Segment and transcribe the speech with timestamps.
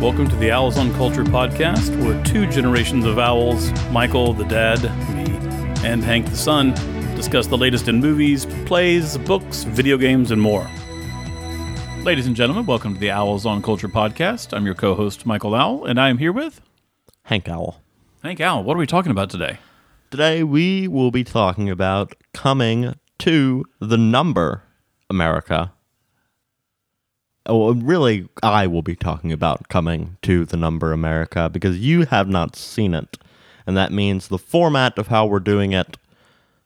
[0.00, 4.82] Welcome to the Owls on Culture podcast, where two generations of owls, Michael the dad,
[5.14, 5.24] me,
[5.86, 6.72] and Hank the son,
[7.14, 10.66] discuss the latest in movies, plays, books, video games, and more.
[12.02, 14.56] Ladies and gentlemen, welcome to the Owls on Culture podcast.
[14.56, 16.62] I'm your co host, Michael Owl, and I am here with
[17.24, 17.82] Hank Owl.
[18.22, 18.64] Hank Owl.
[18.64, 19.58] What are we talking about today?
[20.10, 24.62] Today we will be talking about coming to the number
[25.10, 25.74] America.
[27.46, 32.28] Oh, really, I will be talking about coming to the number America because you have
[32.28, 33.18] not seen it.
[33.66, 35.96] And that means the format of how we're doing it,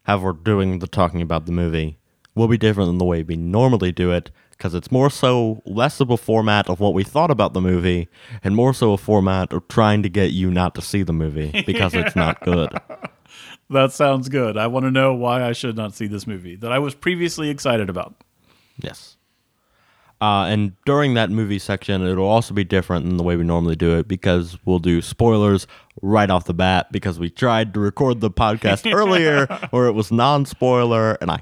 [0.02, 1.98] how we're doing the talking about the movie,
[2.34, 6.00] will be different than the way we normally do it because it's more so less
[6.00, 8.09] of a format of what we thought about the movie
[8.42, 11.62] and more so a format of trying to get you not to see the movie
[11.66, 12.72] because it's not good.
[13.70, 14.56] That sounds good.
[14.56, 17.50] I want to know why I should not see this movie that I was previously
[17.50, 18.14] excited about.
[18.78, 19.14] Yes.
[20.21, 23.77] Uh, and during that movie section, it'll also be different than the way we normally
[23.77, 25.67] do it because we'll do spoilers
[26.03, 30.11] right off the bat because we tried to record the podcast earlier where it was
[30.11, 31.41] non spoiler and I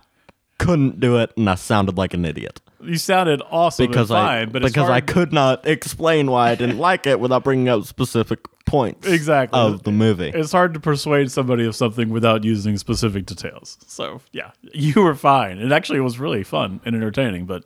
[0.58, 4.40] couldn't do it and I sounded like an idiot You sounded awesome because and I
[4.44, 7.68] fine, but it's because I could not explain why I didn't like it without bringing
[7.68, 9.58] up specific points Exactly.
[9.58, 10.30] of the movie.
[10.34, 13.76] It's hard to persuade somebody of something without using specific details.
[13.86, 15.58] So yeah, you were fine.
[15.58, 17.64] It actually was really fun and entertaining, but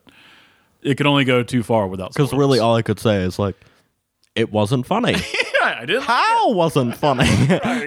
[0.87, 2.13] it could only go too far without.
[2.13, 3.57] Because really, all I could say is like,
[4.37, 5.13] it wasn't funny.
[5.61, 6.03] yeah, I didn't.
[6.05, 7.27] How wasn't funny?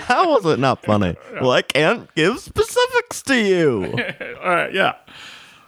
[0.01, 1.15] How was it not funny?
[1.41, 3.85] Well, I can't give specifics to you.
[4.43, 4.95] All right, yeah.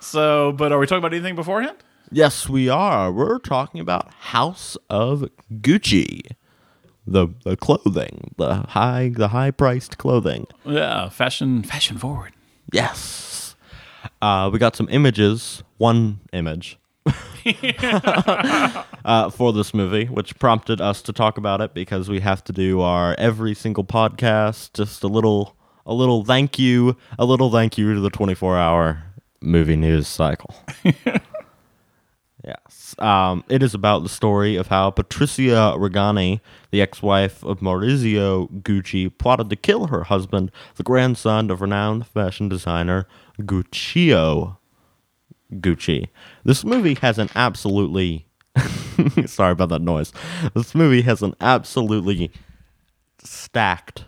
[0.01, 1.77] So, but are we talking about anything beforehand?
[2.11, 3.09] yes, we are.
[3.09, 5.29] We're talking about House of
[5.61, 6.31] Gucci.
[7.07, 10.45] The the clothing, the high the high priced clothing.
[10.65, 12.33] Yeah, fashion, fashion forward.
[12.73, 13.55] Yes.
[14.21, 16.77] Uh, we got some images, one image
[19.05, 22.53] uh, for this movie, which prompted us to talk about it because we have to
[22.53, 24.73] do our every single podcast.
[24.73, 25.55] Just a little,
[25.85, 29.03] a little thank you, a little thank you to the 24 hour
[29.41, 30.53] movie news cycle.
[32.45, 32.95] yes.
[32.99, 38.49] Um, it is about the story of how Patricia Reggiani, the ex wife of Maurizio
[38.61, 43.07] Gucci, plotted to kill her husband, the grandson of renowned fashion designer
[43.39, 44.57] Guccio
[45.55, 46.07] Gucci.
[46.43, 48.25] This movie has an absolutely.
[49.25, 50.11] sorry about that noise.
[50.53, 52.31] This movie has an absolutely
[53.23, 54.05] stacked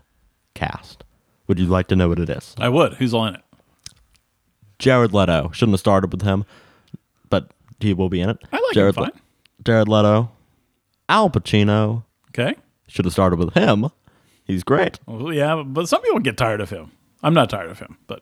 [0.53, 1.03] cast.
[1.47, 2.55] Would you like to know what it is?
[2.57, 2.93] I would.
[2.95, 3.41] Who's all in it?
[4.79, 5.49] Jared Leto.
[5.53, 6.45] Shouldn't have started with him,
[7.29, 8.37] but he will be in it.
[8.51, 9.21] I like Jared him fine.
[9.63, 10.31] Jared Leto.
[11.09, 12.03] Al Pacino.
[12.29, 12.55] Okay.
[12.87, 13.89] Should have started with him.
[14.45, 14.99] He's great.
[15.05, 16.91] Well, yeah, but some people get tired of him.
[17.21, 18.21] I'm not tired of him, but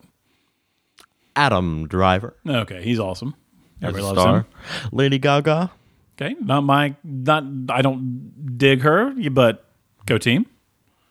[1.36, 2.36] Adam Driver.
[2.47, 3.36] okay, he's awesome.
[3.81, 4.46] Everybody loves him.
[4.92, 5.72] Lady Gaga.
[6.22, 9.66] Okay, not my, not I don't dig her, but
[10.06, 10.46] go team.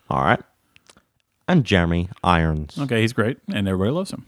[0.09, 0.41] All right.
[1.49, 2.79] And Jeremy Irons.
[2.79, 4.25] Okay, he's great, and everybody loves him.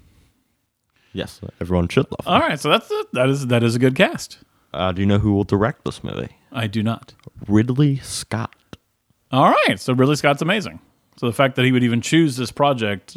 [1.13, 2.33] Yes, everyone should love him.
[2.33, 4.39] All right, so that's a, that is that is a good cast.
[4.75, 6.31] Uh, do you know who will direct this movie?
[6.51, 7.15] I do not.
[7.47, 8.77] Ridley Scott.
[9.31, 10.81] All right, so Ridley Scott's amazing.
[11.19, 13.17] So the fact that he would even choose this project,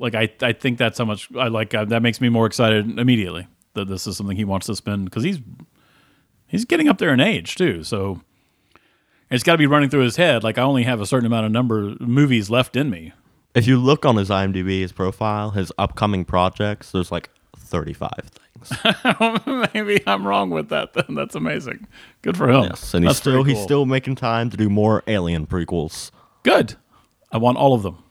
[0.00, 1.72] like I, I think that's how much I like.
[1.74, 5.04] Uh, that makes me more excited immediately that this is something he wants to spend
[5.04, 5.38] because he's
[6.48, 7.84] he's getting up there in age too.
[7.84, 8.22] So
[9.30, 10.42] it's got to be running through his head.
[10.42, 13.12] Like I only have a certain amount of number movies left in me.
[13.54, 18.10] If you look on his IMDb, his profile, his upcoming projects, there's like 35
[18.56, 19.72] things.
[19.74, 20.92] Maybe I'm wrong with that.
[20.92, 21.86] Then that's amazing.
[22.22, 22.64] Good for him.
[22.64, 26.10] Yes, and he's That's still pretty he's still making time to do more Alien prequels.
[26.42, 26.76] good.
[27.32, 28.02] I want all of them.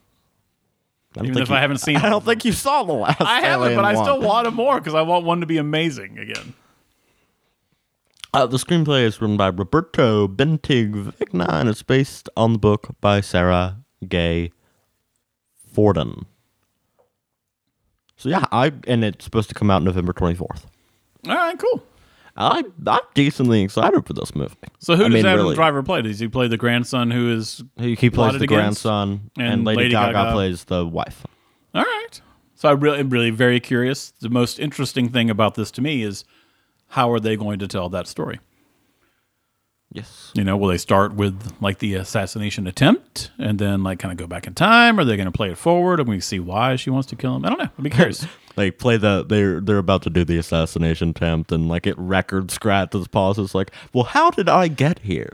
[1.18, 3.20] I Even think if you- I haven't seen I don't think you saw the last.
[3.22, 4.04] I haven't, but I one.
[4.06, 6.54] still want them more because I want one to be amazing again.
[8.32, 12.90] Uh, the screenplay is written by Roberto Bentig Vigna and it's based on the book
[13.02, 13.78] by Sara
[14.08, 14.52] Gay
[15.74, 16.26] Forden.
[18.18, 20.68] So yeah, I and it's supposed to come out November twenty fourth.
[21.28, 21.84] All right, cool.
[22.42, 24.56] I I'm decently excited for this movie.
[24.80, 25.56] So who I does mean, Adam really.
[25.56, 26.02] Driver play?
[26.02, 28.50] Does he play the grandson who is He, he plays the against?
[28.84, 30.32] grandson, and, And Lady, Lady Gaga, Gaga.
[30.32, 31.26] plays the wife.
[31.76, 32.22] all right?
[32.56, 34.12] So I'm really, really very curious.
[34.22, 36.24] The most interesting thing about this to me is
[36.88, 38.40] how are they going to tell that story?
[39.92, 40.32] Yes.
[40.36, 44.18] You know, will they start with like the assassination attempt and then like kind of
[44.18, 45.00] go back in time?
[45.00, 47.36] Are they going to play it forward and we see why she wants to kill
[47.36, 47.44] him?
[47.46, 47.70] I don't know.
[47.78, 48.26] I'd be curious.
[48.60, 52.52] They play the they're they're about to do the assassination attempt and like it record
[52.52, 55.32] scratches pauses like, well, how did I get here?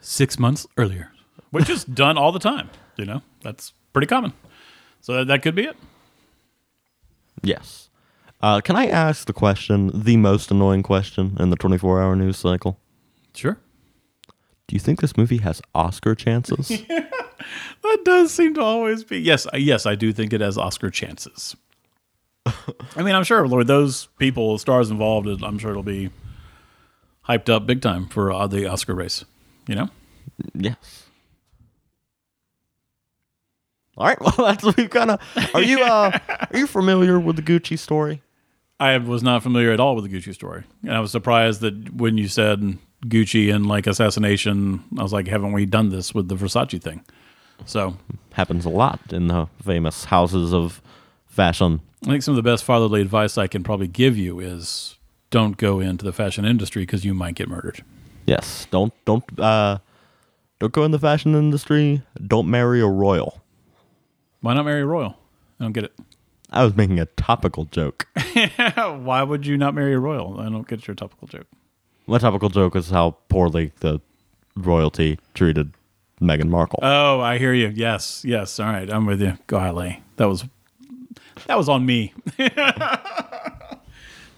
[0.00, 1.12] Six months earlier,
[1.50, 2.70] which is done all the time.
[2.96, 4.32] You know, that's pretty common.
[5.02, 5.76] So that, that could be it.
[7.42, 7.90] Yes.
[8.40, 12.38] Uh, can I ask the question, the most annoying question in the 24 hour news
[12.38, 12.80] cycle?
[13.34, 13.58] Sure.
[14.66, 16.82] Do you think this movie has Oscar chances?
[17.82, 19.18] That does seem to always be.
[19.18, 21.56] Yes, yes, I do think it has Oscar chances.
[22.46, 26.10] I mean, I'm sure, Lord, those people, the stars involved, I'm sure it'll be
[27.28, 29.24] hyped up big time for uh, the Oscar race.
[29.68, 29.88] You know?
[30.54, 31.04] yes.
[33.96, 34.18] All right.
[34.38, 35.20] Well, that's we've kind of.
[35.54, 38.22] Are you uh are you familiar with the Gucci story?
[38.80, 41.94] I was not familiar at all with the Gucci story, and I was surprised that
[41.94, 46.28] when you said Gucci and like assassination, I was like, haven't we done this with
[46.28, 47.04] the Versace thing?
[47.66, 47.96] So
[48.32, 50.80] Happens a lot in the famous houses of
[51.26, 51.80] fashion.
[52.02, 54.98] I think some of the best fatherly advice I can probably give you is
[55.30, 57.84] don't go into the fashion industry because you might get murdered.
[58.26, 58.66] Yes.
[58.70, 59.78] Don't don't uh
[60.58, 62.02] don't go in the fashion industry.
[62.26, 63.40] Don't marry a royal.
[64.40, 65.16] Why not marry a royal?
[65.60, 65.92] I don't get it.
[66.50, 68.08] I was making a topical joke.
[68.76, 70.40] Why would you not marry a royal?
[70.40, 71.46] I don't get your topical joke.
[72.06, 74.00] My topical joke is how poorly the
[74.56, 75.72] royalty treated
[76.20, 76.80] Meghan Markle.
[76.82, 77.68] Oh, I hear you.
[77.68, 78.58] Yes, yes.
[78.58, 79.38] All right, I'm with you.
[79.46, 80.44] Golly, that was
[81.46, 82.12] that was on me.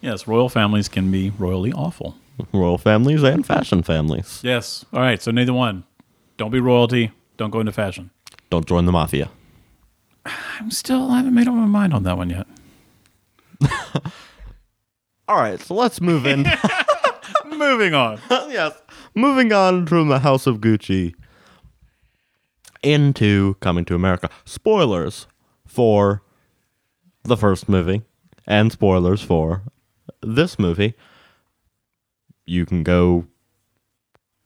[0.00, 2.16] yes, royal families can be royally awful.
[2.52, 4.40] Royal families and fashion families.
[4.42, 4.84] Yes.
[4.92, 5.22] All right.
[5.22, 5.84] So neither one.
[6.36, 7.12] Don't be royalty.
[7.36, 8.10] Don't go into fashion.
[8.50, 9.30] Don't join the mafia.
[10.58, 11.10] I'm still.
[11.10, 12.46] I haven't made up my mind on that one yet.
[15.28, 16.44] All right, so let's move in.
[17.46, 18.20] Moving on.
[18.30, 18.74] yes.
[19.14, 21.14] Moving on from the House of Gucci
[22.82, 24.28] into Coming to America.
[24.44, 25.26] Spoilers
[25.66, 26.22] for
[27.24, 28.02] the first movie
[28.46, 29.62] and spoilers for
[30.22, 30.94] this movie.
[32.46, 33.26] You can go,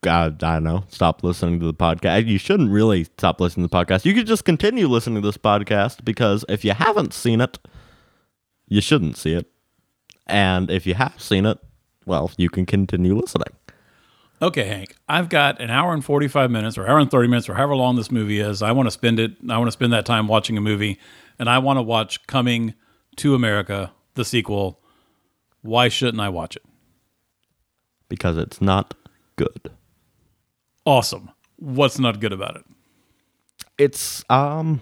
[0.02, 2.26] God, I don't know, stop listening to the podcast.
[2.26, 4.04] You shouldn't really stop listening to the podcast.
[4.04, 7.58] You could just continue listening to this podcast because if you haven't seen it,
[8.68, 9.46] you shouldn't see it.
[10.26, 11.58] And if you have seen it,
[12.06, 13.48] well, you can continue listening.
[14.40, 14.94] Okay, Hank.
[15.08, 17.96] I've got an hour and 45 minutes or hour and 30 minutes or however long
[17.96, 18.62] this movie is.
[18.62, 19.32] I want to spend it.
[19.48, 20.98] I want to spend that time watching a movie
[21.38, 22.74] and I want to watch Coming
[23.16, 24.80] to America, the sequel.
[25.62, 26.62] Why shouldn't I watch it?
[28.08, 28.94] because it's not
[29.36, 29.70] good.
[30.84, 31.30] Awesome.
[31.56, 32.64] What's not good about it?
[33.76, 34.80] It's um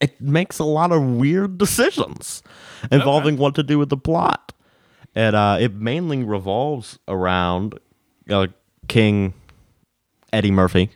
[0.00, 2.42] it makes a lot of weird decisions
[2.90, 4.52] involving what to do with the plot.
[5.14, 7.78] And uh it mainly revolves around
[8.30, 8.46] uh,
[8.88, 9.34] King
[10.32, 10.90] Eddie Murphy,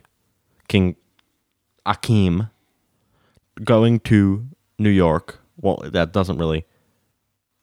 [0.67, 0.95] King
[1.85, 2.49] Akeem
[3.63, 4.47] going to
[4.77, 5.39] New York.
[5.57, 6.65] Well, that doesn't really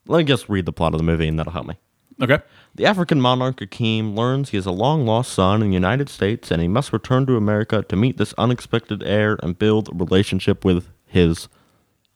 [0.06, 1.78] Let me just read the plot of the movie and that'll help me.
[2.20, 2.38] Okay.
[2.74, 6.50] The African monarch Akeem learns he has a long lost son in the United States
[6.50, 10.64] and he must return to America to meet this unexpected heir and build a relationship
[10.64, 11.48] with his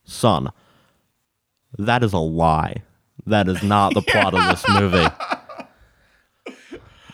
[0.04, 0.50] son.
[1.78, 2.82] That is a lie.
[3.26, 5.06] That is not the plot of this movie.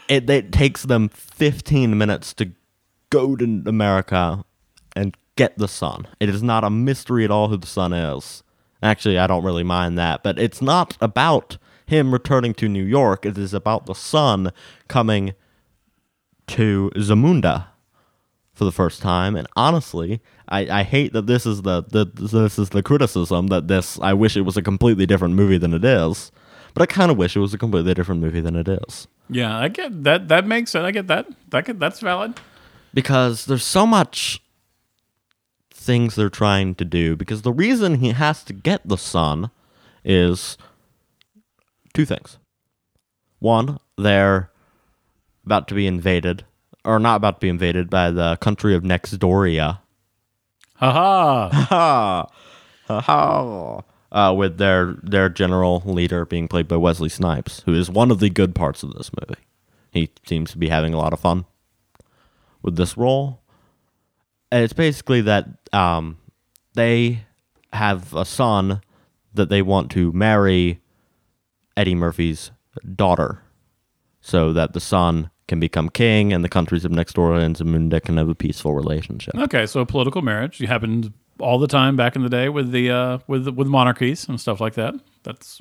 [0.09, 2.53] It, it takes them 15 minutes to
[3.11, 4.45] go to America
[4.95, 6.07] and get the son.
[6.21, 8.43] It is not a mystery at all who the son is.
[8.83, 13.25] Actually, I don't really mind that, but it's not about him returning to New York.
[13.25, 14.53] It is about the son
[14.89, 15.35] coming
[16.49, 17.67] to Zamunda
[18.53, 19.37] for the first time.
[19.37, 23.69] And honestly, I, I hate that this is the, the this is the criticism that
[23.69, 26.31] this I wish it was a completely different movie than it is.
[26.75, 29.09] But I kind of wish it was a completely different movie than it is.
[29.31, 30.29] Yeah, I get that.
[30.29, 30.85] That makes sense.
[30.85, 31.27] I get that.
[31.49, 32.39] That could, that's valid.
[32.95, 34.41] because there's so much
[35.87, 39.51] things they're trying to do because the reason he has to get the son
[40.05, 40.59] is
[41.95, 42.39] two things.
[43.39, 44.51] One they're
[45.45, 46.45] about to be invaded
[46.85, 49.79] or not about to be invaded by the country of nextdoria
[50.75, 51.49] Haha.
[51.51, 52.27] ha
[52.89, 58.11] ha uh, with their their general leader being played by wesley snipes who is one
[58.11, 59.41] of the good parts of this movie.
[59.93, 61.47] He seems to be having a lot of fun
[62.63, 63.41] with this role.
[64.51, 66.19] And it's basically that um,
[66.75, 67.25] they
[67.73, 68.81] have a son
[69.35, 70.81] that they want to marry
[71.77, 72.51] Eddie Murphy's
[72.95, 73.43] daughter
[74.21, 78.03] so that the son can become king and the countries of next door and Zamunda
[78.03, 79.35] can have a peaceful relationship.
[79.37, 82.91] Okay, so political marriage you happened all the time back in the day with the
[82.91, 84.95] uh, with with monarchies and stuff like that.
[85.23, 85.61] That's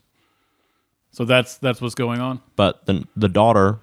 [1.12, 2.42] so that's that's what's going on.
[2.56, 3.80] But the, the daughter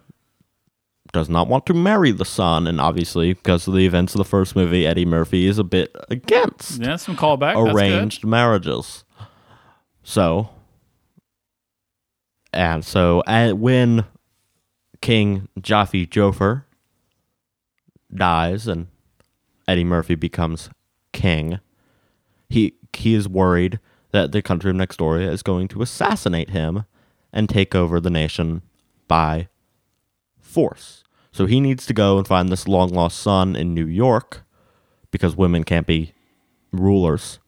[1.12, 4.25] does not want to marry the son, and obviously, because of the events of the
[4.25, 7.62] first movie, Eddie Murphy is a bit against Yeah, some callback.
[7.62, 9.04] That's arranged marriages.
[10.02, 10.49] So,
[12.52, 14.04] and so and when
[15.00, 16.64] King Jaffe Joffer
[18.14, 18.88] dies and
[19.69, 20.71] Eddie Murphy becomes
[21.12, 21.61] king,
[22.49, 23.78] he he is worried
[24.12, 26.85] that the country of Nextdoria is going to assassinate him
[27.33, 28.62] and take over the nation
[29.09, 29.49] by
[30.38, 31.01] force.
[31.32, 34.42] So he needs to go and find this long lost son in New York
[35.10, 36.12] because women can't be
[36.72, 37.38] rulers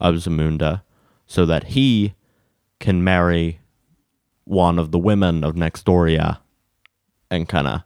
[0.00, 0.82] of Zamunda
[1.26, 2.14] so that he
[2.80, 3.60] can marry
[4.44, 6.38] one of the women of Nextdoria
[7.30, 7.82] and kind of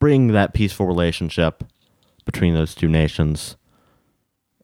[0.00, 1.62] bring that peaceful relationship
[2.24, 3.56] between those two nations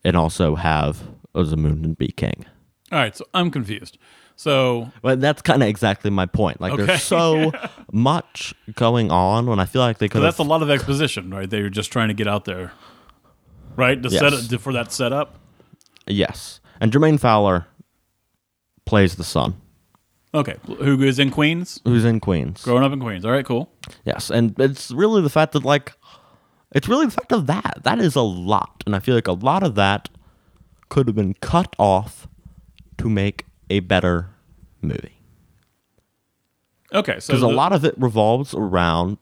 [0.04, 1.02] and also have
[1.34, 2.46] a Zamundan be king.
[2.90, 3.96] All right, so I'm confused.
[4.36, 6.60] So But that's kind of exactly my point.
[6.60, 6.86] Like Okay.
[6.86, 7.52] there's so
[7.92, 11.32] much going on when I feel like they so could that's a lot of exposition,
[11.32, 11.48] right?
[11.48, 12.72] They were just trying to get out there,
[13.76, 14.02] right?
[14.02, 15.36] To set it for that setup.
[16.06, 16.60] Yes.
[16.80, 17.66] And Jermaine Fowler
[18.84, 19.54] plays the son
[20.34, 21.80] Okay, who is in Queens?
[21.84, 22.60] who's in Queens.
[22.64, 23.24] Growing up in Queens.
[23.24, 23.70] All right, cool.
[24.04, 25.92] Yes, and it's really the fact that like
[26.72, 27.78] it's really the fact of that.
[27.84, 30.08] That is a lot, and I feel like a lot of that
[30.88, 32.26] could have been cut off
[32.98, 34.30] to make a better
[34.82, 35.18] movie.
[36.92, 39.18] Okay, so Because a lot of it revolves around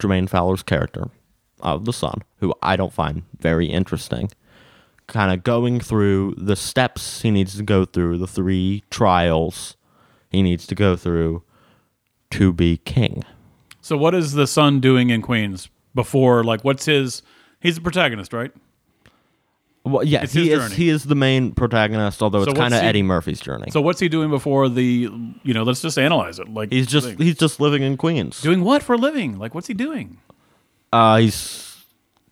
[0.00, 1.10] Jermaine Fowler's character
[1.60, 4.30] of the son, who I don't find very interesting.
[5.06, 9.76] Kind of going through the steps he needs to go through, the three trials
[10.30, 11.42] he needs to go through
[12.30, 13.22] to be king.
[13.80, 16.42] So what is the son doing in Queens before?
[16.42, 17.22] Like, what's his?
[17.60, 18.52] He's the protagonist, right?
[19.84, 20.60] Well, yeah, It's he is.
[20.60, 20.74] journey.
[20.76, 23.70] He is the main protagonist, although So it's kind of he- Eddie Murphy's journey.
[23.72, 24.84] So what's he doing before the?
[25.42, 26.48] You know, let's just analyze it.
[26.48, 27.18] Like he's just thing.
[27.18, 28.40] he's just living in Queens.
[28.40, 29.38] doing what for a living?
[29.38, 30.18] Like, what's he doing?
[30.92, 31.84] Uh, he's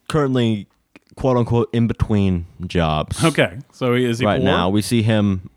[0.09, 0.69] currently
[1.16, 3.23] quote unquote in between jobs.
[3.25, 4.45] Okay, so he, is he right poor?
[4.45, 5.50] now we see him.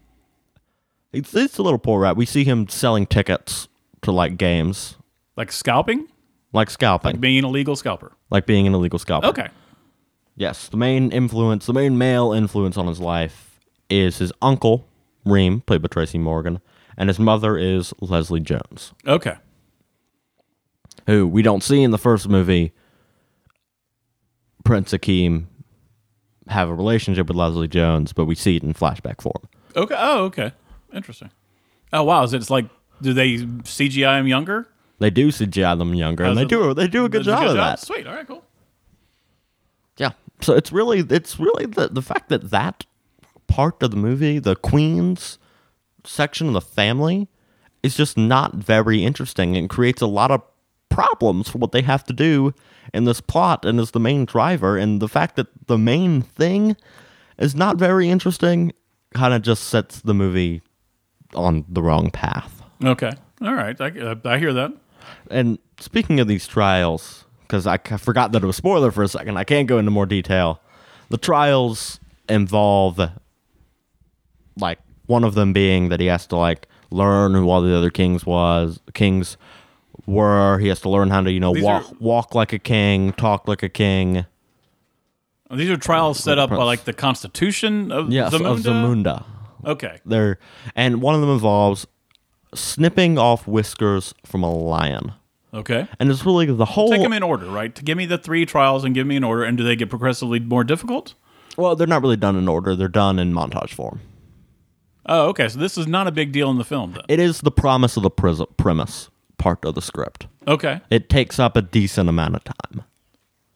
[1.11, 2.15] It's, it's a little poor, right?
[2.15, 3.67] We see him selling tickets
[4.01, 4.95] to like games,
[5.35, 6.07] like scalping,
[6.53, 8.13] like scalping, Like being an illegal scalper.
[8.31, 9.27] like being an illegal scalper.
[9.27, 9.49] Okay,
[10.35, 13.59] Yes, the main influence, the main male influence on his life
[13.89, 14.87] is his uncle
[15.25, 16.59] Reem, played by Tracy Morgan,
[16.97, 18.93] and his mother is Leslie Jones.
[19.07, 19.35] okay,
[21.07, 22.73] who we don't see in the first movie,
[24.65, 25.45] Prince Akeem
[26.47, 29.47] have a relationship with Leslie Jones, but we see it in flashback form.
[29.75, 29.95] okay.
[29.97, 30.51] Oh, okay,
[30.93, 31.29] interesting.
[31.91, 32.65] Oh wow, is it it's like
[33.01, 34.67] do they CGI him younger?
[34.99, 37.27] They do CGI them younger, and How's they it do they do a good Does
[37.39, 37.79] job of that.
[37.79, 38.07] Sweet.
[38.07, 38.43] All right, cool.
[39.97, 40.11] Yeah.
[40.43, 42.85] So it's really it's really the the fact that that
[43.47, 45.37] part of the movie, the Queen's
[46.03, 47.29] section of the family,
[47.81, 50.41] is just not very interesting and creates a lot of
[50.89, 52.53] problems for what they have to do
[52.93, 54.77] in this plot and is the main driver.
[54.77, 56.75] And the fact that the main thing
[57.37, 58.73] is not very interesting
[59.13, 60.61] kind of just sets the movie
[61.33, 62.61] on the wrong path.
[62.83, 63.79] Okay, all right.
[63.79, 64.73] I, uh, I hear that.
[65.29, 67.22] And speaking of these trials,
[67.53, 70.07] because I forgot that it was spoiler for a second, I can't go into more
[70.07, 70.59] detail.
[71.09, 72.99] The trials involve,
[74.57, 77.91] like, one of them being that he has to like learn who all the other
[77.91, 79.37] kings was kings
[80.07, 80.57] were.
[80.57, 83.13] He has to learn how to you know These walk are- walk like a king,
[83.13, 84.25] talk like a king.
[85.51, 88.45] These are trials set up by like the Constitution of Yes, Zamunda?
[88.51, 89.23] of Zamunda.
[89.65, 90.39] Okay, They're
[90.75, 91.85] and one of them involves
[92.55, 95.11] snipping off whiskers from a lion,
[95.53, 95.87] okay.
[95.99, 96.89] and it's really the whole.
[96.89, 97.73] Take them in order, right?
[97.75, 99.89] To give me the three trials and give me an order, and do they get
[99.89, 101.13] progressively more difficult?
[101.57, 102.75] well, they're not really done in order.
[102.75, 103.99] They're done in montage form.
[105.05, 105.49] Oh, okay.
[105.49, 107.03] So this is not a big deal in the film, then.
[107.09, 110.27] It is the promise of the premise part of the script.
[110.47, 112.83] Okay, It takes up a decent amount of time.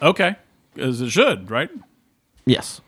[0.02, 0.36] okay,
[0.78, 1.70] as it should, right?
[2.46, 2.82] Yes.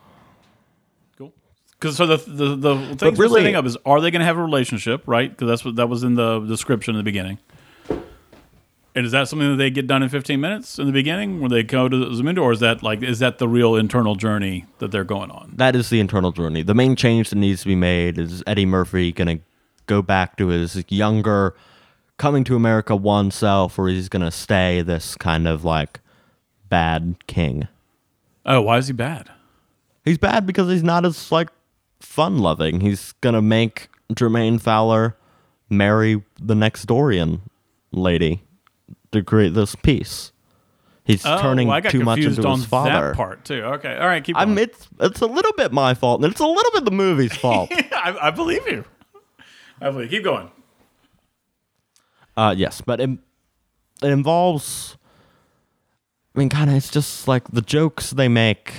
[1.18, 1.34] Cool.
[1.72, 4.26] Because so the the the things we're really- setting up is are they going to
[4.26, 5.30] have a relationship, right?
[5.30, 7.40] Because that's what that was in the description in the beginning.
[9.00, 11.50] And is that something that they get done in 15 minutes in the beginning when
[11.50, 14.92] they go to Zamunda, or is that like is that the real internal journey that
[14.92, 15.54] they're going on?
[15.56, 16.64] That is the internal journey.
[16.64, 19.44] The main change that needs to be made is Eddie Murphy going to
[19.86, 21.56] go back to his younger,
[22.18, 26.02] coming to America one self, or he's going to stay this kind of like
[26.68, 27.70] bad king.
[28.46, 29.32] Oh, why is he bad?
[30.04, 31.48] He's bad because he's not as like
[32.02, 32.82] fun loving.
[32.82, 35.16] He's going to make Jermaine Fowler
[35.70, 37.40] marry the Nextdorian
[37.94, 38.42] lady
[39.12, 40.32] to create this peace.
[41.04, 43.10] He's Oh, turning got too much into on his father.
[43.10, 43.64] that part too.
[43.64, 44.58] Okay, all right, keep going.
[44.60, 47.72] it's it's a little bit my fault, and it's a little bit the movie's fault.
[47.72, 48.86] I, I believe you.
[49.82, 50.10] I believe.
[50.12, 50.52] Keep going.
[52.38, 53.10] uh, yes, but it,
[54.04, 54.98] it involves.
[56.36, 58.74] I mean, kind of, it's just like the jokes they make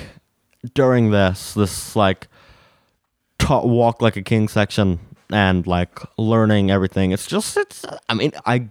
[0.74, 2.28] during this, this like
[3.50, 5.00] walk like a king section,
[5.32, 7.10] and like learning everything.
[7.10, 7.84] It's just, it's.
[8.08, 8.68] I mean, I,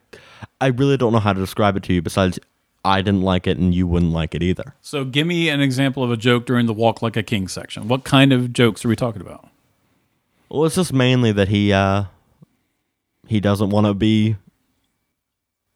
[0.62, 2.01] I really don't know how to describe it to you.
[2.01, 2.39] Besides,
[2.86, 4.75] I didn't like it, and you wouldn't like it either.
[4.81, 7.88] So, give me an example of a joke during the walk like a king section.
[7.88, 9.48] What kind of jokes are we talking about?
[10.50, 12.05] Well, it's just mainly that he uh
[13.27, 14.36] he doesn't want to be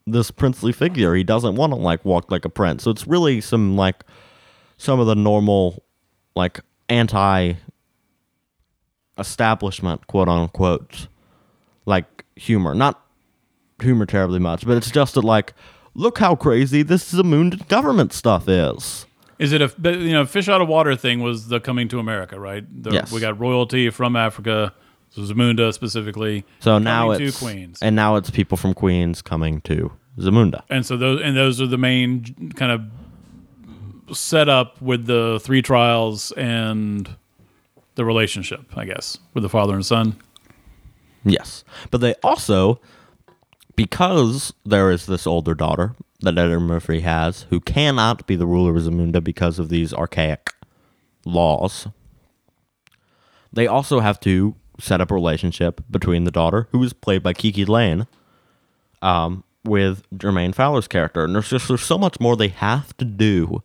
[0.05, 1.13] this princely figure.
[1.13, 2.83] He doesn't want to like walk like a prince.
[2.83, 4.03] So it's really some like
[4.77, 5.83] some of the normal
[6.35, 7.53] like anti
[9.17, 11.07] establishment quote unquote
[11.85, 12.73] like humor.
[12.73, 13.02] Not
[13.83, 15.53] humor terribly much, but it's just that like
[15.93, 19.05] look how crazy this Zamunda government stuff is.
[19.39, 21.21] Is it a you know fish out of water thing?
[21.21, 22.65] Was the coming to America right?
[22.83, 23.11] The, Yes.
[23.11, 24.73] We got royalty from Africa,
[25.09, 26.45] so Zamunda specifically.
[26.59, 30.63] So now it's to Queens, and now it's people from Queens coming to Zamunda.
[30.69, 35.61] and so those and those are the main kind of set up with the three
[35.61, 37.15] trials and
[37.95, 40.15] the relationship, I guess, with the father and son.
[41.23, 41.63] Yes.
[41.91, 42.79] But they also,
[43.75, 48.75] because there is this older daughter that Eddie Murphy has who cannot be the ruler
[48.75, 50.51] of Zamunda because of these archaic
[51.25, 51.87] laws,
[53.51, 57.33] they also have to set up a relationship between the daughter, who is played by
[57.33, 58.07] Kiki Layne,
[59.01, 61.23] um, with Jermaine Fowler's character.
[61.23, 63.61] And there's just there's so much more they have to do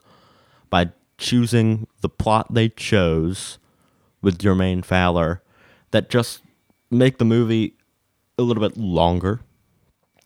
[0.71, 3.59] by choosing the plot they chose
[4.23, 5.43] with Jermaine Fowler
[5.91, 6.43] that just
[6.91, 7.75] make the movie
[8.39, 9.41] a little bit longer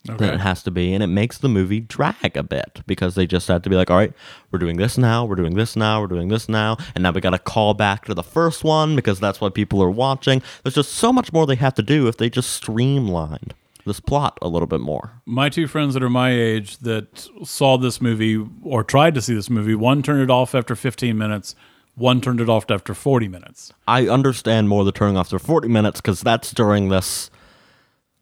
[0.05, 3.25] than it has to be, and it makes the movie drag a bit because they
[3.25, 4.13] just have to be like, all right,
[4.51, 7.21] we're doing this now, we're doing this now, we're doing this now, and now we
[7.21, 10.41] got to call back to the first one because that's what people are watching.
[10.63, 13.53] There's just so much more they have to do if they just streamlined
[13.85, 15.21] this plot a little bit more.
[15.25, 19.33] My two friends that are my age that saw this movie or tried to see
[19.33, 21.55] this movie, one turned it off after 15 minutes,
[21.95, 23.71] one turned it off after 40 minutes.
[23.87, 27.29] I understand more the turning off after 40 minutes because that's during this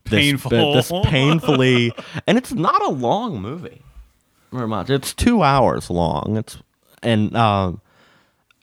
[0.05, 0.73] this, Painful.
[0.73, 1.93] this painfully,
[2.27, 3.81] and it's not a long movie,
[4.51, 4.89] very much.
[4.89, 6.37] It's two hours long.
[6.37, 6.57] It's
[7.03, 7.81] and um,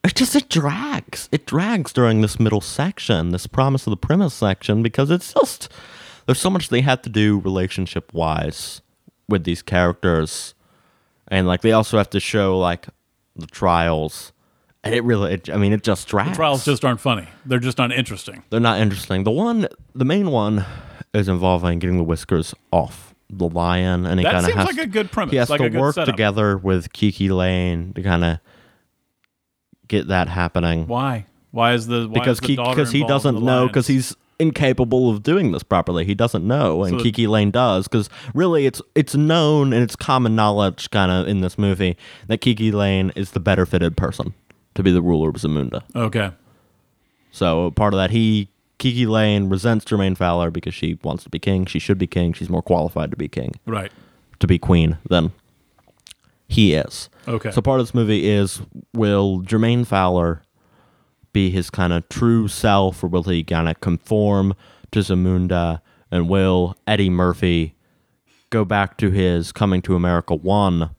[0.05, 1.29] it just it drags.
[1.33, 5.71] It drags during this middle section, this promise of the premise section, because it's just
[6.27, 8.83] there's so much they have to do relationship wise
[9.29, 10.55] with these characters,
[11.29, 12.87] and like they also have to show like
[13.37, 14.33] the trials.
[14.85, 16.31] And it really, it, I mean, it just drags.
[16.31, 17.27] The Trials just aren't funny.
[17.45, 18.45] They're just not interesting.
[18.49, 19.25] They're not interesting.
[19.25, 20.65] The one, the main one,
[21.15, 24.77] is involving getting the whiskers off the lion, and he That kind of seems has
[24.77, 25.33] like a good premise.
[25.33, 26.15] he has like to work setup.
[26.15, 28.39] together with Kiki Layne to kind of
[29.87, 31.27] get that happening Why?
[31.51, 34.15] Why is the why because is the Ki- daughter because he doesn't know because he's
[34.39, 36.05] incapable of doing this properly.
[36.05, 39.97] He doesn't know, and So- Kiki Layne does because really it's it's known and it's
[39.97, 41.97] common knowledge kind of in this movie
[42.29, 44.35] that Kiki Layne is the better fitted person
[44.75, 45.83] to be the ruler of Zamunda.
[45.97, 46.31] okay.
[47.31, 51.39] So part of that, he Kiki Layne resents Jermaine Fowler because she wants to be
[51.39, 51.67] king.
[51.67, 52.33] She should be king.
[52.33, 53.91] She's more qualified to be king, Right.
[54.39, 55.33] to be queen than
[56.47, 57.09] he is.
[57.27, 57.51] Okay.
[57.51, 58.61] So part of this movie is
[58.95, 60.43] will Jermaine Fowler
[61.33, 64.55] be his kind of true self, or will he kind of conform
[64.93, 65.81] to Zamunda?
[66.11, 67.75] And will Eddie Murphy
[68.49, 70.91] go back to his Coming to America one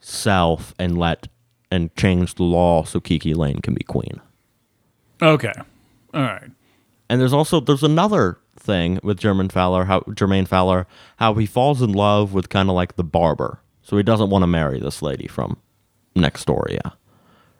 [0.00, 1.28] self and let
[1.70, 4.20] and change the law so Kiki Layne can be queen?
[5.22, 5.52] okay.
[6.14, 6.50] All right.
[7.08, 11.82] And there's also there's another thing with Jermaine Fowler, how Jermaine Fowler, how he falls
[11.82, 13.60] in love with kind of like the barber.
[13.82, 15.56] So he doesn't want to marry this lady from
[16.14, 16.92] next door, yeah.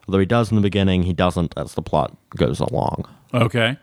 [0.06, 3.06] Although he does in the beginning, he doesn't as the plot goes along.
[3.34, 3.76] Okay.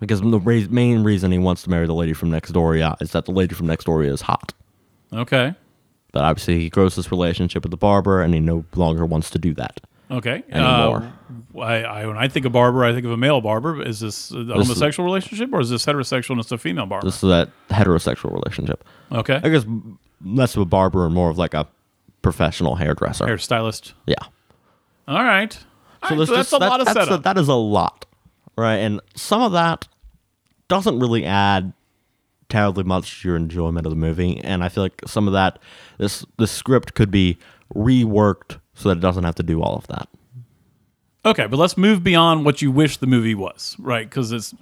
[0.00, 2.94] Because the re- main reason he wants to marry the lady from next door, yeah,
[3.00, 4.52] is that the lady from next door is hot.
[5.12, 5.54] Okay.
[6.12, 9.38] But obviously he grows this relationship with the barber, and he no longer wants to
[9.38, 9.80] do that.
[10.10, 10.42] Okay.
[10.50, 11.12] Anymore.
[11.54, 13.82] Uh, I, I when I think of barber, I think of a male barber.
[13.82, 17.06] Is this a is- homosexual relationship or is this heterosexual and it's a female barber?
[17.06, 18.84] This is that heterosexual relationship.
[19.12, 19.40] okay.
[19.42, 19.64] I guess
[20.24, 21.66] less of a barber and more of like a
[22.22, 23.24] professional hairdresser.
[23.26, 23.92] Hairstylist.
[24.06, 24.14] Yeah.
[25.08, 25.56] All right.
[26.02, 27.22] All right, so that's just- a lot of setup.
[27.22, 28.04] that is a lot,
[28.58, 28.76] right?
[28.76, 29.88] And some of that
[30.68, 31.72] doesn't really add
[32.50, 34.38] terribly much to your enjoyment of the movie.
[34.44, 35.58] And I feel like some of that,
[35.98, 37.38] this the script could be
[37.74, 40.08] reworked so that it doesn't have to do all of that.
[41.26, 44.08] Okay, but let's move beyond what you wish the movie was, right?
[44.08, 44.54] Because it's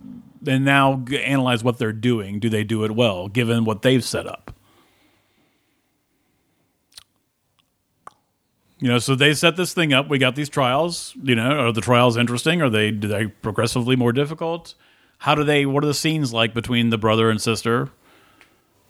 [0.46, 2.38] and now analyze what they're doing.
[2.38, 4.54] Do they do it well, given what they've set up?
[8.78, 10.08] You know, so they set this thing up.
[10.08, 11.14] We got these trials.
[11.22, 12.60] You know, are the trials interesting?
[12.62, 14.74] Are they do they progressively more difficult?
[15.18, 15.66] How do they?
[15.66, 17.90] What are the scenes like between the brother and sister?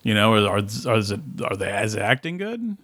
[0.03, 2.77] You know, are are, it, are they as acting good?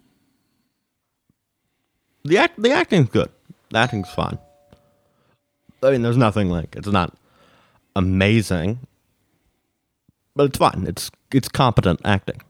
[2.23, 3.29] The act, the acting's good.
[3.69, 4.37] The acting's fine.
[5.81, 7.15] I mean, there's nothing like it's not
[7.95, 8.79] amazing,
[10.35, 10.85] but it's fine.
[10.87, 12.41] It's it's competent acting.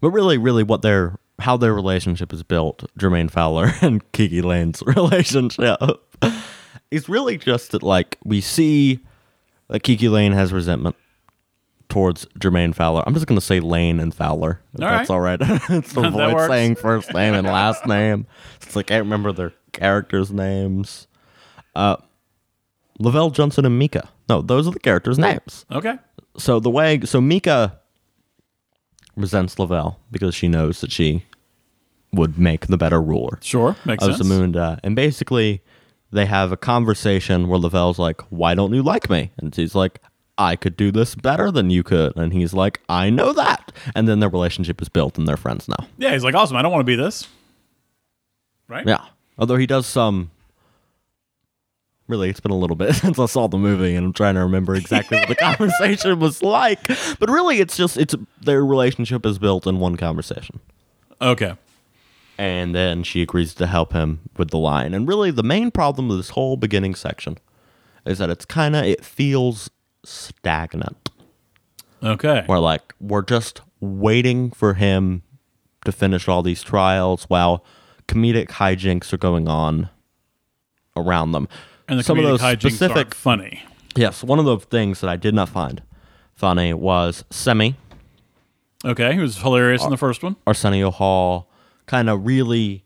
[0.00, 4.82] But really, really, what their how their relationship is built, Jermaine Fowler and Kiki Layne's
[4.86, 5.78] relationship,
[6.90, 9.00] is really just that like we see
[9.68, 10.96] that Kiki Layne has resentment
[11.94, 13.04] towards Jermaine Fowler.
[13.06, 14.60] I'm just going to say Layne and Fowler.
[14.74, 15.14] If All that's right.
[15.14, 15.38] all right.
[15.70, 16.48] it's to That avoid works.
[16.48, 18.26] saying first name and last name.
[18.60, 21.06] It's like I can't remember their characters' names.
[21.76, 21.96] Uh,
[22.98, 24.08] Lavelle Junson and Meeka.
[24.28, 25.64] No, those are the characters' names.
[25.70, 25.96] Okay.
[26.36, 27.76] So the way, so Meeka
[29.16, 31.24] resents Lavelle because she knows that she
[32.12, 33.76] would make the better ruler Sure.
[33.84, 34.28] Makes of sense.
[34.28, 34.78] Zamunda.
[34.82, 35.62] And basically,
[36.12, 39.30] they have a conversation where Lavelle's like, Why don't you like me?
[39.38, 40.00] And she's like,
[40.36, 42.16] I could do this better than you could.
[42.16, 43.72] And he's like, I know that.
[43.94, 45.86] And then their relationship is built and they're friends now.
[45.98, 46.56] Yeah, he's like, awesome.
[46.56, 47.28] I don't want to be this.
[48.68, 48.86] Right?
[48.86, 49.04] Yeah.
[49.38, 50.30] Although he does some.
[52.06, 54.40] Really, it's been a little bit since I saw the movie, and I'm trying to
[54.40, 56.86] remember exactly what the conversation was like.
[57.18, 60.60] But really, it's just it's their relationship is built in one conversation.
[61.22, 61.54] Okay.
[62.36, 64.92] and then she agrees to help him with the line.
[64.92, 67.38] And really, the main problem of this whole beginning section
[68.04, 69.70] is that it's kind of it feels
[70.04, 71.10] stagnant.
[72.02, 72.42] Okay.
[72.46, 75.22] Where like we're just waiting for him
[75.84, 77.64] to finish all these trials while
[78.08, 79.88] comedic hijinks are going on
[80.96, 81.48] around them.
[81.88, 83.62] And the Some of those hijinks specific funny.
[83.96, 85.82] yes, one of the things that I did not find
[86.34, 87.74] funny was Semmi
[88.84, 89.14] Okay.
[89.14, 90.36] He was hilarious Uh, in the first one.
[90.46, 91.48] Arsenio Hall
[91.86, 92.84] kind of really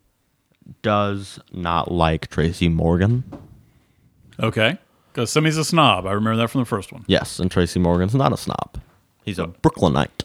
[0.83, 3.25] does not like Tracy Morgan.
[4.39, 4.79] Okay.
[5.19, 6.07] Because Semmi's a snob.
[6.07, 7.05] I remember that from the first one.
[7.09, 8.81] Yes, and Tracy Morgan's not a snob.
[9.25, 10.23] He's a Brooklynite.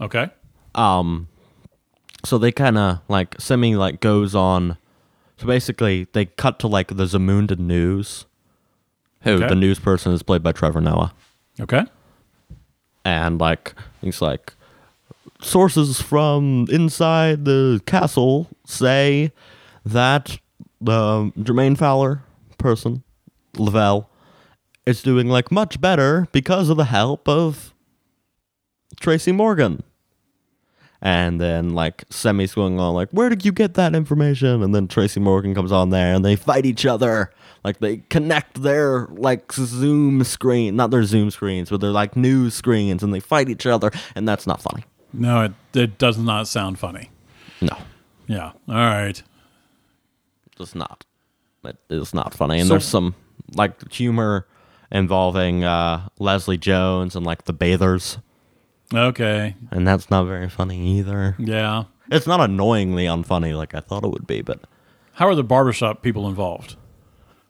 [0.00, 0.28] Okay.
[0.74, 1.28] Um,
[2.24, 4.76] So they kind of like Semmi like goes on.
[5.36, 8.26] So basically, they cut to like the Zamunda News,
[9.20, 9.46] who Okay.
[9.46, 11.12] the news person is played by Trevor Noah,
[11.60, 11.84] Okay.
[13.04, 14.52] and like he's like
[15.40, 19.30] sources from inside the castle say
[19.86, 20.38] that
[20.80, 22.22] the Jermaine Fowler
[22.58, 23.04] person,
[23.56, 24.08] Lavelle,
[24.86, 27.74] is doing like much better because of the help of
[29.00, 29.82] Tracy Morgan.
[31.02, 34.62] And then like Semmi's going on like, where did you get that information?
[34.62, 37.30] And then Tracy Morgan comes on there and they fight each other.
[37.64, 42.54] Like they connect their like Zoom screen, not their Zoom screens, but their like news
[42.54, 44.84] screens, and they fight each other, and that's not funny.
[45.12, 47.10] No, it, it does not sound funny.
[47.60, 47.76] No,
[48.26, 48.52] Yeah.
[48.68, 49.22] All right.
[50.58, 51.04] it's not.
[51.64, 52.58] It is not funny.
[52.60, 53.14] And So- there's some
[53.54, 54.46] like humor
[54.92, 58.18] involving uh, Leslie Jones and like the Bathers,
[58.92, 59.54] Okay.
[59.70, 61.36] and that's not very funny either.
[61.38, 61.84] Yeah.
[62.10, 64.60] It's not annoyingly unfunny like I thought it would be, but
[65.12, 66.76] How are the barbershop people involved?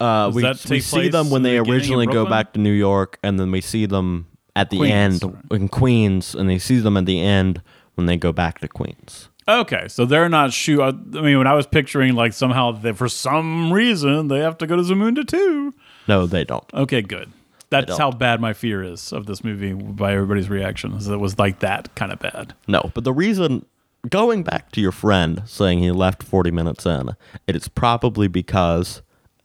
[0.00, 3.18] uh, we, we see them when in the they originally go back to New York,
[3.22, 5.22] and then we see them at the Queens.
[5.22, 7.62] end in Queens, and they see them at the end
[7.94, 9.28] when they go back to Queens.
[9.48, 10.80] Okay, so they're not shoot.
[10.80, 14.66] I mean, when I was picturing like somehow that for some reason they have to
[14.66, 15.74] go to Zamunda too.
[16.10, 16.64] No, they don't.
[16.74, 17.30] Okay, good.
[17.68, 21.06] That's how bad my fear is of this movie by everybody's reactions.
[21.06, 22.52] It was like that kind of bad.
[22.66, 23.64] No, but the reason
[24.08, 27.10] going back to your friend saying he left 40 minutes in,
[27.46, 29.02] it is probably because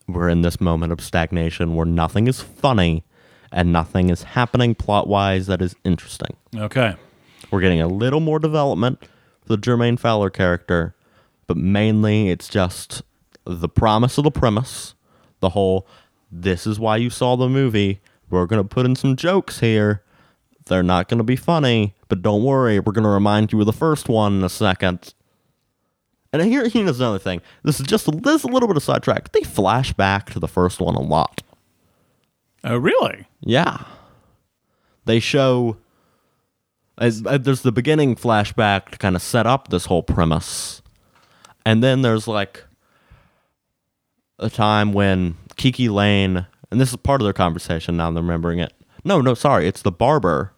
[0.08, 3.04] we're in this moment of stagnation where nothing is funny
[3.51, 6.36] and nothing is happening plot wise that is interesting.
[6.56, 6.95] Okay,
[7.51, 9.04] We're getting a little more development
[9.43, 10.95] for the Jermaine Fowler character,
[11.45, 13.04] but mainly it's just
[13.45, 14.95] the promise of the premise,
[15.41, 15.86] the whole
[16.41, 18.02] this is why you saw the movie.
[18.30, 20.04] We're going to put in some jokes here.
[20.65, 23.65] They're not going to be funny, but don't worry, we're going to remind you of
[23.65, 25.13] the first one in a second.
[26.34, 27.41] And here, here's another thing.
[27.63, 29.32] This is just a, this is a little bit of sidetrack.
[29.32, 31.41] They flash back to the first one a lot.
[32.63, 33.28] oh really?
[33.41, 33.86] Yeah.
[35.06, 35.78] They show
[36.98, 40.82] as, uh, there's the beginning flashback to kind of set up this whole premise.
[41.65, 42.63] And then there's like
[44.39, 48.60] a time when Kiki Layne, and this is part of their conversation now I'm remembering
[48.60, 48.74] it.
[49.04, 50.54] No, no, sorry, it's the barber,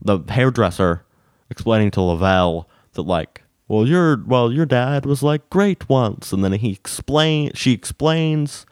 [0.00, 1.04] the hairdresser,
[1.50, 6.42] explaining to Lavelle that like, well, your well, your dad was like great once, and
[6.42, 8.64] then he explain she explains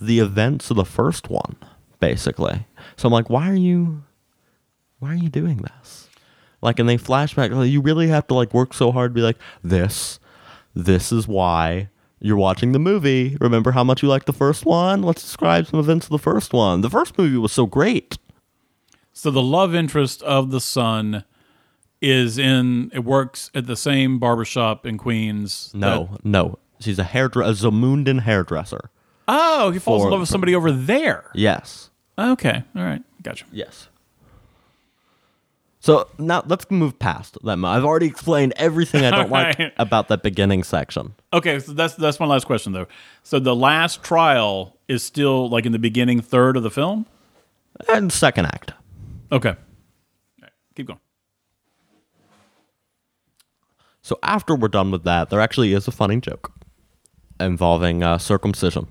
[0.00, 1.56] the events of the first one,
[1.98, 2.66] basically.
[2.96, 4.04] So I'm like, why are you,
[4.98, 6.08] why are you doing this?
[6.62, 7.52] Like, and they flashback.
[7.52, 10.20] Like, you really have to like work so hard to be like, this,
[10.74, 11.88] this is why
[12.20, 13.36] you're watching the movie.
[13.40, 15.02] Remember how much you liked the first one?
[15.02, 16.80] Let's describe some events of the first one.
[16.82, 18.18] The first movie was so great.
[19.12, 21.24] So the love interest of the son
[22.00, 25.70] is in it works at the same barbershop in Queens.
[25.74, 28.90] No, that- no, she's a hairdresser, a Zamundan hairdresser.
[29.28, 31.30] oh, he falls in love with somebody over there.
[31.34, 33.44] Yes, Okay, all right, gotcha.
[33.52, 33.88] yes.
[35.82, 37.64] So now let's move past that.
[37.64, 41.14] I've already explained everything I don't like about that beginning section.
[41.32, 42.86] Okay, so that's that's my last question though.
[43.22, 47.06] So the last trial is still like in the beginning third of the film.
[47.88, 48.74] And second act.
[49.32, 49.54] Okay.
[50.42, 51.00] Right, keep going.
[54.02, 56.52] So after we're done with that, there actually is a funny joke
[57.38, 58.86] involving uh, circumcision.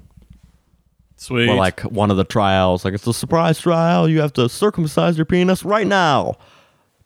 [1.17, 1.54] Sweet.
[1.54, 5.25] Like one of the trials, like it's a surprise trial, you have to circumcise your
[5.25, 6.38] penis right now.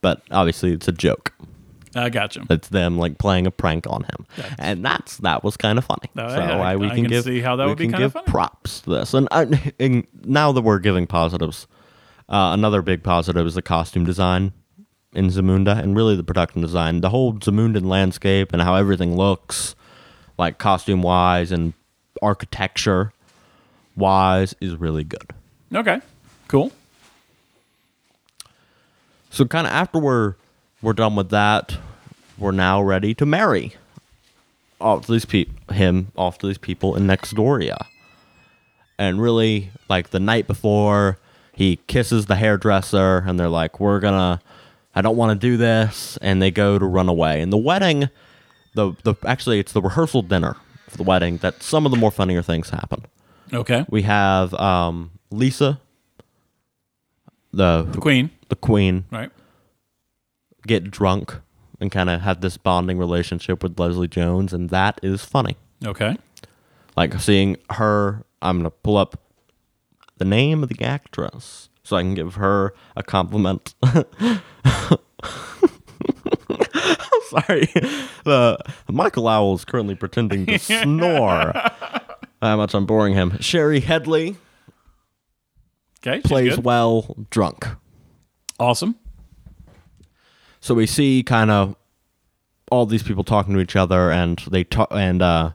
[0.04, 1.34] But obviously, it's a joke.
[1.96, 2.44] I got you.
[2.50, 4.26] It's them like playing a prank on him,
[4.60, 6.10] and that's that was kind of funny.
[6.18, 7.86] Oh, so yeah, I- we I can can give see how that we would be
[7.86, 8.26] can kinda give funny.
[8.28, 11.68] props to this, and, I, and now that we're giving positives,
[12.30, 14.54] uh, another big positive is the costume design
[15.13, 19.76] in Zamunda, and really the production design, the whole Zamundan landscape, and how everything looks,
[20.39, 21.74] like costume wise and
[22.24, 23.13] architecture
[23.96, 25.32] wise, is really good.
[25.74, 26.02] Okay.
[26.48, 26.72] Cool.
[29.34, 30.36] So kind of after we're
[30.84, 31.76] we're done with that,
[32.38, 33.74] we're now ready to marry
[34.80, 37.84] off to these pe- him off to these people in Nextdoria.
[39.00, 41.17] And really, like the night before,
[41.52, 44.39] he kisses the hairdresser, and they're like, "We're gonna,
[44.93, 47.41] I don't want to do this," and they go to run away.
[47.41, 48.10] And the wedding,
[48.76, 50.58] the the actually it's the rehearsal dinner
[50.89, 53.04] for the wedding that some of the more funnier things happen.
[53.52, 53.84] Okay.
[53.89, 55.80] We have um, Lisa,
[57.52, 58.30] the The queen.
[58.54, 59.32] The queen, Right.
[60.68, 61.39] get drunk
[61.82, 65.58] and kind of have this bonding relationship with Leslie Jones, and that is funny.
[65.84, 66.16] Okay.
[66.96, 69.20] Like seeing her, I'm gonna pull up
[70.18, 73.74] the name of the actress so I can give her a compliment.
[77.30, 77.66] Sorry,
[78.24, 81.54] the Michael Owl is currently pretending to snore.
[82.39, 83.39] How much I'm boring him.
[83.39, 84.36] Shari Headley
[86.06, 86.22] Okay.
[86.22, 86.63] plays good.
[86.66, 87.66] well drunk.
[88.60, 88.96] Awesome.
[90.60, 91.76] So we see kind of
[92.72, 95.52] all these people talking to each other, and they talk and uh,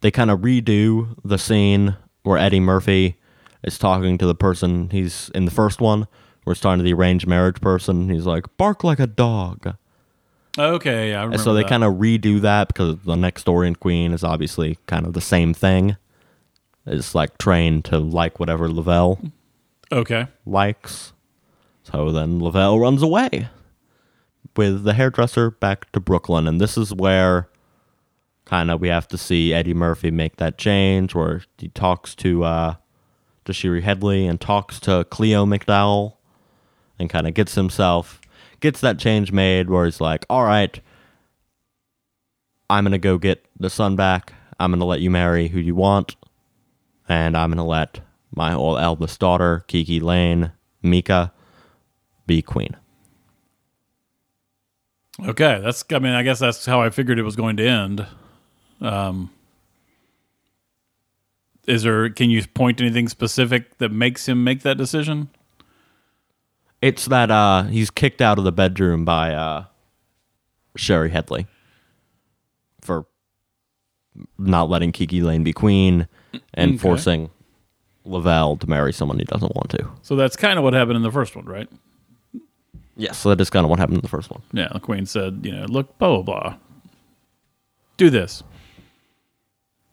[0.00, 3.16] they kind of redo the scene where Eddie Murphy
[3.62, 6.06] is talking to the person he's in the first one.
[6.46, 8.08] We're starting to the arranged marriage person.
[8.08, 9.76] He's like, "Bark like a dog."
[10.58, 11.10] Okay.
[11.10, 11.18] Yeah.
[11.20, 14.24] I remember And so they kind of redo that because the next Nextdorian Queen is
[14.24, 15.96] obviously kind of the same thing.
[16.86, 19.20] It's like trained to like whatever Lavelle
[19.92, 20.26] Okay.
[20.46, 21.12] likes.
[21.92, 23.48] So then Lavelle runs away
[24.56, 26.46] with the hairdresser back to Brooklyn.
[26.46, 27.48] And this is where
[28.44, 32.44] kind of we have to see Eddie Murphy make that change where he talks to
[32.44, 32.74] uh
[33.44, 36.14] to Shari Headley and talks to Cleo McDowell
[36.98, 38.20] and kind of gets himself
[38.60, 40.78] gets that change made where he's like, All right,
[42.68, 44.34] I'm gonna go get the son back.
[44.58, 46.16] I'm gonna let you marry who you want,
[47.08, 48.00] and I'm gonna let
[48.34, 50.52] my old eldest daughter, Kiki Layne,
[50.84, 51.32] Meeka,
[52.26, 52.76] be queen.
[55.26, 55.60] Okay.
[55.62, 55.84] That's.
[55.92, 58.06] I mean, I guess that's how I figured it was going to end.
[58.80, 59.30] Um.
[61.66, 62.08] Is there?
[62.10, 65.28] Can you point to anything specific that makes him make that decision?
[66.80, 69.64] It's that uh he's kicked out of the bedroom by uh
[70.76, 71.46] Shari Headley
[72.80, 73.04] for
[74.38, 76.08] not letting Kiki Layne be queen
[76.54, 76.78] and Okay.
[76.78, 77.30] forcing
[78.06, 79.86] Lavelle to marry someone he doesn't want to.
[80.02, 81.68] So that's kind of what happened in the first one, right?
[83.00, 84.42] Yes, so that is kind of what happened in the first one.
[84.52, 86.56] Yeah, the queen said, you know, look, blah blah blah.
[87.96, 88.42] Do this.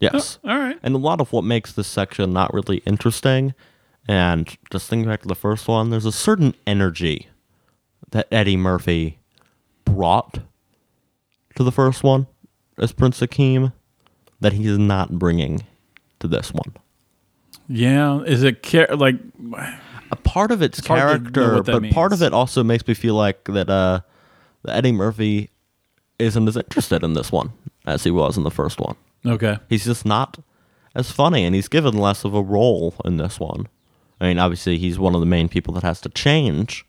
[0.02, 0.40] Yes.
[0.44, 0.78] Oh, all right.
[0.84, 3.54] And a lot of what makes this section not really interesting,
[4.10, 7.28] and just thinking back to the first one, there's a certain energy
[8.12, 9.20] that Eddie Murphy
[9.86, 10.40] brought
[11.56, 12.28] to the first one
[12.78, 13.72] as Prince Akeem
[14.42, 15.64] that he is not bringing
[16.20, 16.76] to this one.
[17.70, 18.20] Yeah.
[18.24, 19.16] Is it care like?
[20.12, 23.44] A part of it's, know character, but part of it also makes me feel like
[23.46, 24.02] that uh,
[24.64, 25.50] that Eddie Murphy
[26.20, 27.52] isn't as interested in this one
[27.86, 28.96] as he was in the first one.
[29.26, 29.58] Okay.
[29.70, 30.38] He's just not
[30.96, 33.68] as funny, and he's given less of a role in this one.
[34.20, 36.86] I mean, obviously, he's one of the main people that has to change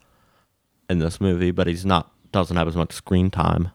[0.88, 3.70] in this movie, but he's not doesn't have as much screen time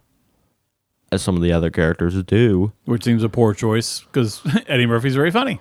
[1.11, 2.71] as some of the other characters do.
[2.85, 5.59] Which seems a poor choice because Eddie Murphy's very funny.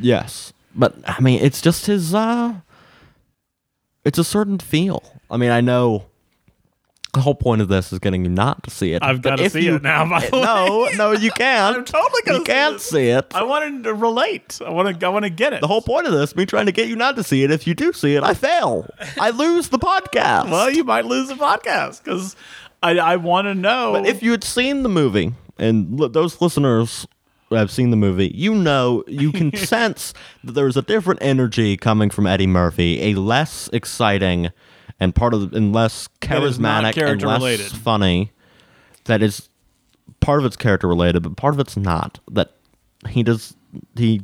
[0.00, 2.14] Yes, but I mean, it's just his.
[2.14, 2.54] uh
[4.08, 5.02] It's a certain feel.
[5.30, 6.06] I mean, I know.
[7.14, 9.02] The whole point of this is getting you not to see it.
[9.02, 10.42] I've gotta see you- it now, by the way.
[10.42, 11.76] No, no, you can't.
[11.78, 13.34] I'm totally gonna You see can't see it.
[13.34, 14.58] I wanted to relate.
[14.64, 15.06] I want to.
[15.06, 15.60] I want to get it.
[15.60, 17.50] The whole point of this, me trying to get you not to see it.
[17.50, 18.88] If you do see it, I fail.
[19.20, 20.50] I lose the podcast.
[20.50, 22.34] well, you might lose the podcast because
[22.82, 23.92] I, I want to know.
[23.92, 27.06] but if you had seen the movie, and l- those listeners
[27.50, 30.12] have seen the movie, you know, you can sense
[30.44, 34.50] that there's a different energy coming from Eddie Murphy, a less exciting
[35.00, 37.66] and part of the, and less That is not charismatic and less related.
[37.72, 38.32] funny.
[39.04, 39.48] That is
[40.20, 42.20] part of it's character related, but part of it's not.
[42.30, 42.52] That
[43.08, 43.54] he does
[43.96, 44.22] he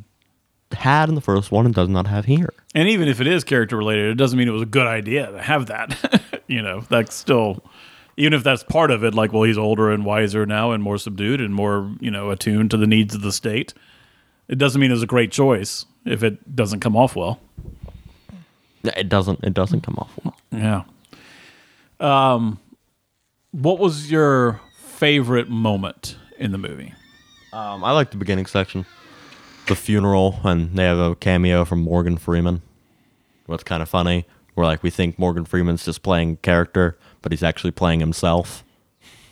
[0.71, 2.53] had in the first one and does not have here.
[2.73, 5.31] And even if it is character related, it doesn't mean it was a good idea
[5.31, 6.21] to have that.
[6.47, 7.63] you know, that's still
[8.17, 10.97] even if that's part of it, like, well, he's older and wiser now and more
[10.97, 13.73] subdued and more, you know, attuned to the needs of the state.
[14.47, 17.39] It doesn't mean it's a great choice if it doesn't come off well.
[18.83, 19.43] It doesn't.
[19.43, 20.37] It doesn't come off well.
[20.51, 20.83] Yeah.
[21.99, 22.59] Um,
[23.51, 26.93] what was your favorite moment in the movie?
[27.51, 28.85] Um, I like the beginning section,
[29.67, 32.61] the funeral, and they have a cameo from Morgan Freeman.
[33.47, 37.41] What's kind of funny, where like we think Morgan Freeman's just playing character, but he's
[37.41, 38.63] actually playing himself.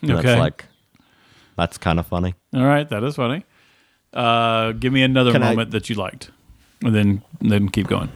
[0.01, 0.23] And Okay.
[0.23, 0.65] That's like,
[1.55, 2.33] that's kind of funny.
[2.55, 3.45] All right, that is funny.
[4.11, 6.31] Uh, give me another Can I- moment that you liked,
[6.83, 8.09] and then then keep going.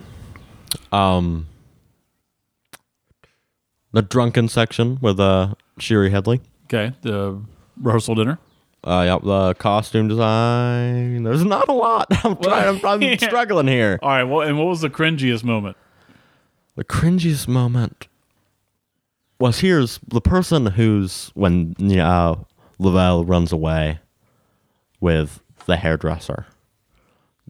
[0.92, 1.46] Um,
[3.92, 6.42] the drunken section with uh Shari Headley.
[6.66, 7.40] Okay, the
[7.80, 8.40] rehearsal dinner.
[8.84, 11.22] Uh, yep, the costume design.
[11.22, 12.08] There's not a lot.
[12.26, 12.80] I'm trying.
[12.80, 13.16] I'm, I'm Yeah.
[13.18, 14.00] struggling here.
[14.02, 15.78] All right, well, and what was the cringiest moment?
[16.76, 18.08] The cringiest moment
[19.40, 22.48] was here's the person who's when know,
[22.80, 24.00] Lavelle runs away
[25.00, 26.46] with the hairdresser.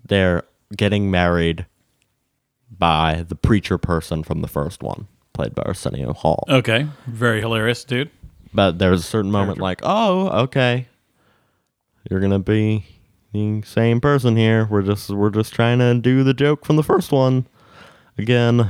[0.05, 0.43] They're
[0.75, 1.65] getting married
[2.69, 6.43] by the preacher person from the first one, played by Arsenio Hall.
[6.49, 8.11] Okay, very hilarious, dude.
[8.53, 10.87] But there's a certain moment like, oh, okay,
[12.09, 12.85] you're gonna be
[13.33, 14.65] the same person here.
[14.65, 17.47] We're just we're just trying to do the joke from the first one
[18.17, 18.69] again.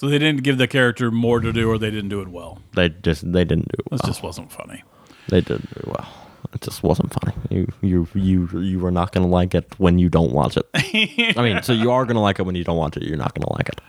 [0.00, 2.62] So they didn't give the character more to do, or they didn't do it well.
[2.72, 3.90] They just they didn't do it.
[3.90, 4.10] This well.
[4.10, 4.82] just wasn't funny.
[5.28, 6.08] They didn't do well.
[6.54, 7.36] It just wasn't funny.
[7.50, 10.66] You you you you are not gonna like it when you don't watch it.
[11.36, 13.02] I mean, so you are gonna like it when you don't watch it.
[13.02, 13.82] You're not gonna like it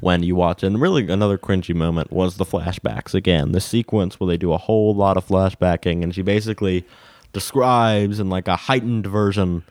[0.00, 0.68] when you watch it.
[0.68, 3.14] And really, another cringy moment was the flashbacks.
[3.14, 6.86] Again, the sequence where they do a whole lot of flashbacking, and she basically
[7.34, 9.62] describes in like a heightened version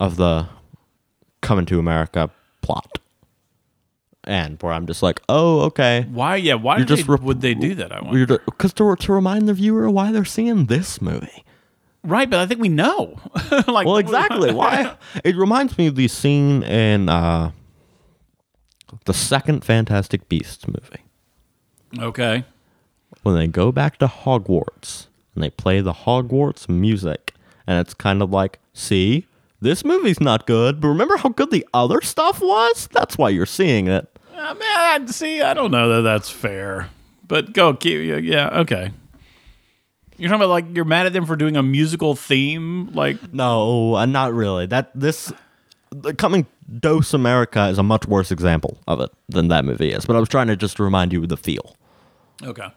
[0.00, 0.48] of the
[1.42, 2.30] coming to America
[2.62, 2.98] plot.
[4.24, 6.06] And where I'm just like, oh, okay.
[6.10, 6.36] Why?
[6.36, 7.90] Yeah, why did just they, rep- would they do that?
[7.92, 8.38] I wonder.
[8.38, 11.44] Because to, to remind the viewer why they're seeing this movie.
[12.04, 13.18] Right, but I think we know.
[13.68, 14.52] like, Well, exactly.
[14.54, 14.96] Why?
[15.24, 17.52] It reminds me of the scene in uh,
[19.04, 21.04] the second Fantastic Beasts movie
[22.00, 22.44] Okay.
[23.22, 25.06] when they go back to Hogwarts
[25.36, 27.34] and they play the Hogwarts music,
[27.68, 29.26] and it's kind of like, see,
[29.60, 32.88] this movie's not good, but remember how good the other stuff was?
[32.92, 34.08] That's why you're seeing it.
[34.34, 36.88] Uh, man, see, I don't know that that's fair.
[37.26, 38.90] But go, keep, yeah, yeah, okay.
[40.18, 43.94] You're talking about like you're mad at them for doing a musical theme, like No,
[43.96, 44.66] uh, not really.
[44.66, 45.32] That this
[45.90, 46.46] the coming
[46.78, 50.06] Dose America is a much worse example of it than that movie is.
[50.06, 51.76] But I was trying to just remind you of the feel.
[52.42, 52.68] okay.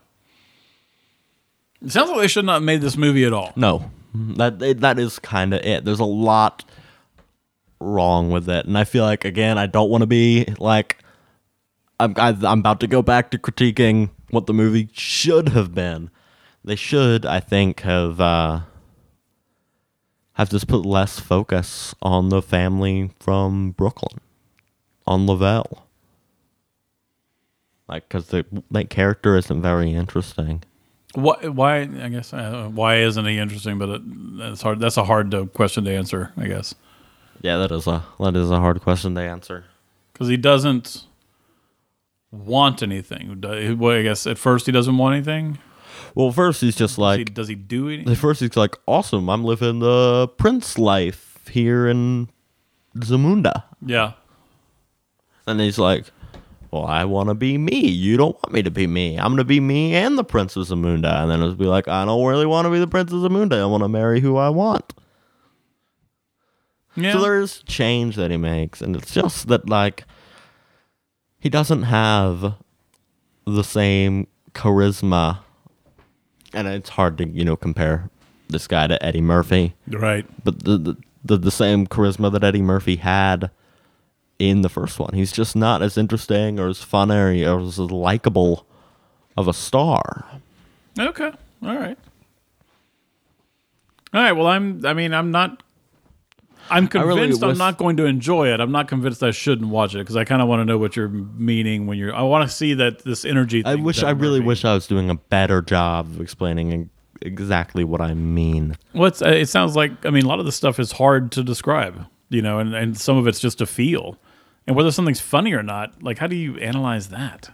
[1.84, 3.54] It sounds like they should not have made this movie at all.
[3.56, 5.86] No, that that is kind of it.
[5.86, 6.66] There's a lot
[7.80, 10.95] wrong with it, and I feel like again, I don't want to be like
[12.00, 16.10] I'm I, I'm about to go back to critiquing what the movie should have been.
[16.64, 18.62] They should, I think, have uh,
[20.34, 24.20] have just put less focus on the family from Brooklyn,
[25.08, 25.88] on Lavelle.
[27.88, 30.64] Like, because the that character isn't very interesting.
[31.14, 31.36] Why?
[31.48, 31.82] Why?
[31.82, 33.78] I guess uh, why isn't he interesting?
[33.78, 34.80] But it, that's hard.
[34.80, 36.34] That's a hard to, question to answer.
[36.36, 36.74] I guess
[37.42, 39.66] Yeah, that is a that is a hard question to answer.
[40.12, 41.06] because he doesn't
[42.32, 43.42] want anything.
[43.78, 45.60] Well, I guess at first he doesn't want anything.
[46.14, 48.12] Well, first he's just Does he, like, does he do anything?
[48.12, 52.30] at first he's like, awesome, I'm living the prince life here in
[52.98, 53.64] Zamunda.
[53.86, 54.14] Yeah.
[55.46, 56.06] And he's like,
[56.72, 57.88] well, I want to be me.
[57.88, 59.18] You don't want me to be me.
[59.18, 61.22] I'm going to be me and the prince of Zamunda.
[61.22, 63.62] And then it'll be like, I don't really want to be the prince of Zamunda.
[63.62, 64.94] I want to marry who I want.
[66.96, 67.14] Yeah.
[67.14, 70.06] So there's change that he makes, and it's just that like
[71.46, 72.56] he doesn't have
[73.46, 75.42] the same charisma,
[76.52, 78.10] and it's hard to you know compare
[78.50, 80.26] this guy to Eddie Murphy, right.
[80.44, 83.52] but the the the, the same charisma that Eddie Murphy had
[84.40, 85.14] in the first one.
[85.14, 88.66] He's just not as interesting or as funny or as likable
[89.38, 90.26] of a star.
[90.98, 91.32] Okay.
[91.62, 91.98] All right.
[94.16, 94.32] All right.
[94.32, 94.84] Well, I'm.
[94.84, 95.62] I mean, I'm not.
[96.70, 98.60] I'm really convinced I'm not going to enjoy it.
[98.60, 100.96] I'm not convinced I shouldn't watch it because I kind of want to know what
[100.96, 102.14] you're meaning when you're.
[102.14, 103.64] I want to see that this energy.
[103.66, 106.90] I wish I really wish I was doing a better job of explaining
[107.22, 108.78] exactly what I mean.
[108.94, 111.44] Well, uh, it sounds like I mean a lot of the stuff is hard to
[111.44, 114.18] describe, you know, and, and some of it's just a feel,
[114.68, 117.52] and whether something's funny or not, like how do you analyze that?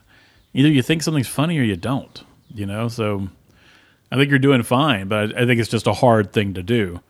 [0.53, 2.87] Either you think something's funny or you don't, you know.
[2.87, 3.29] So
[4.11, 7.01] I think you're doing fine, but I think it's just a hard thing to do.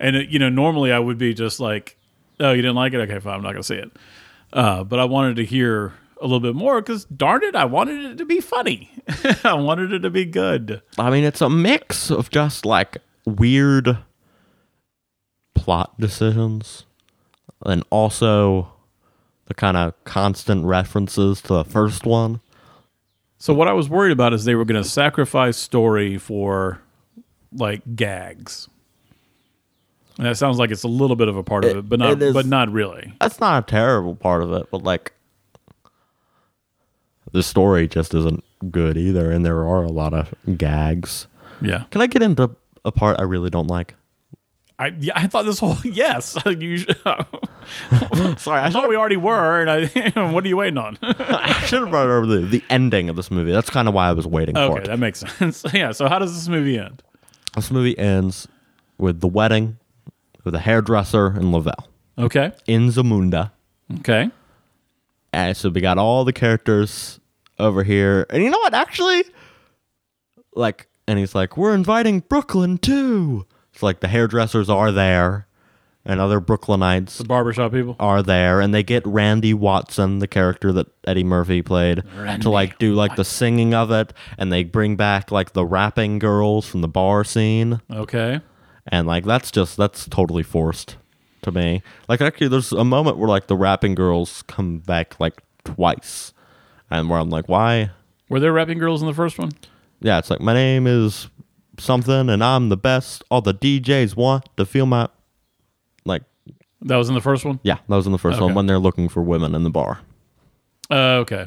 [0.00, 1.96] And it, you know, normally I would be just like,
[2.40, 3.00] Oh, you didn't like it?
[3.00, 3.34] Okay, fine.
[3.34, 3.92] I'm not going to see it.
[4.52, 8.04] Uh, but I wanted to hear a little bit more because, darn it, I wanted
[8.04, 8.90] it to be funny.
[9.44, 10.82] I wanted it to be good.
[10.98, 13.98] I mean, it's a mix of just like weird
[15.54, 16.84] plot decisions
[17.66, 18.72] and also
[19.44, 22.40] the kind of constant references to the first one.
[23.36, 26.80] So what I was worried about is they were going to sacrifice story for
[27.52, 28.68] like gags.
[30.20, 32.10] And that sounds like it's a little bit of a part of It- but not
[32.10, 33.10] it is- but not really.
[33.22, 35.14] That's not a terrible part of it, but like
[37.32, 41.26] the story just isn't good either, and there are a lot of gags.
[41.62, 41.84] Yeah.
[41.90, 42.50] Can I get into
[42.84, 43.94] a part I really don't like?
[44.78, 46.36] I yeah, I thought this whole yes.
[46.46, 46.96] You should-
[48.38, 49.86] Sorry, I thought we already were, and I
[50.32, 50.98] what are you waiting on?
[51.02, 53.52] I should have brought over the, the ending of this movie.
[53.52, 54.86] That's kind of why I was waiting for okay, it.
[54.88, 55.64] that makes sense.
[55.72, 55.92] yeah.
[55.92, 57.02] So how does this movie end?
[57.56, 58.48] This movie ends
[58.98, 59.78] with the wedding
[60.44, 61.88] with a hairdresser in Lavelle
[62.18, 62.52] Okay.
[62.66, 63.50] in Zamunda.
[64.00, 64.30] Okay.
[65.32, 67.20] And so we got all the characters
[67.58, 68.26] over here.
[68.30, 68.74] And you know what?
[68.74, 69.24] Actually,
[70.54, 73.46] like, and he's like, we're inviting Brooklyn too.
[73.72, 75.46] It's like the hairdressers are there
[76.04, 77.94] and other Brooklynites The barbershop people.
[78.00, 78.60] are there.
[78.60, 82.94] And they get Randy Watson, the character that Eddie Murphy played, Randy to like do
[82.94, 84.12] like the singing of it.
[84.38, 87.80] And they bring back like the rapping girls from the bar scene.
[87.90, 88.40] Okay.
[88.90, 90.96] And like that's just that's totally forced
[91.42, 91.82] to me.
[92.08, 96.32] Like actually there's a moment where like the rapping girls come back like twice.
[96.90, 97.90] And where i'm like why?
[98.28, 99.52] Were there rapping girls in the first one?
[100.02, 101.28] yeah it's like my name is
[101.78, 103.22] something and i'm the best.
[103.30, 105.08] All the djs want to feel my
[106.04, 106.22] like
[106.82, 107.60] That was in the first one.
[107.62, 110.00] yeah that was in the first one when they're looking for women in the bar.
[110.90, 111.46] Uh, okay.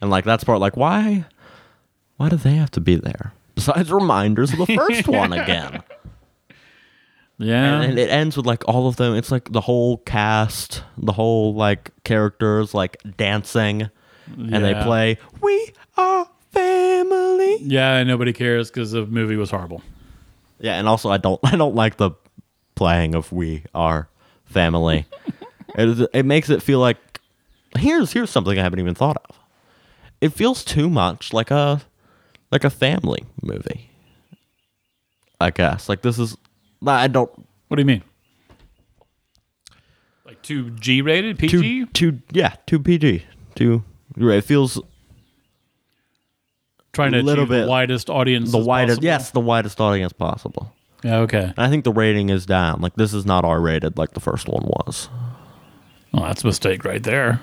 [0.00, 1.24] and like that's part like why
[2.16, 3.32] why do they have to be there
[3.66, 5.82] besides reminders of the first one again
[7.38, 7.80] Yeah.
[7.82, 11.54] and it ends with like all of them it's like the whole cast the whole
[11.54, 13.88] like characters like dancing
[14.26, 17.96] and they play we are family yeah.
[17.96, 19.82] and Nobody cares because the movie was horrible.
[20.58, 22.10] yeah and also i don't i don't like the
[22.74, 24.08] playing of we are
[24.44, 25.06] family
[25.76, 26.96] it, it makes it feel like
[27.78, 29.38] here's here's something i haven't even thought of
[30.20, 31.80] it feels too much like a
[32.52, 33.90] like a family movie
[35.40, 36.36] i guess like this is
[36.86, 37.30] i don't
[37.68, 38.02] What do you mean?
[40.24, 41.86] Like two G rated PG?
[41.86, 43.24] too, too yeah two pg
[43.54, 43.84] Two
[44.16, 44.80] you're right, it feels
[46.92, 48.50] Trying to little achieve the bit- widest audience.
[48.52, 49.04] the widest possible?
[49.04, 50.72] yes the widest audience possible
[51.04, 51.18] Yeah.
[51.20, 51.52] Okay.
[51.56, 54.48] i think the rating is down like this is not r rated like the first
[54.48, 55.08] one was
[56.12, 57.40] Well, that's a mistake right there.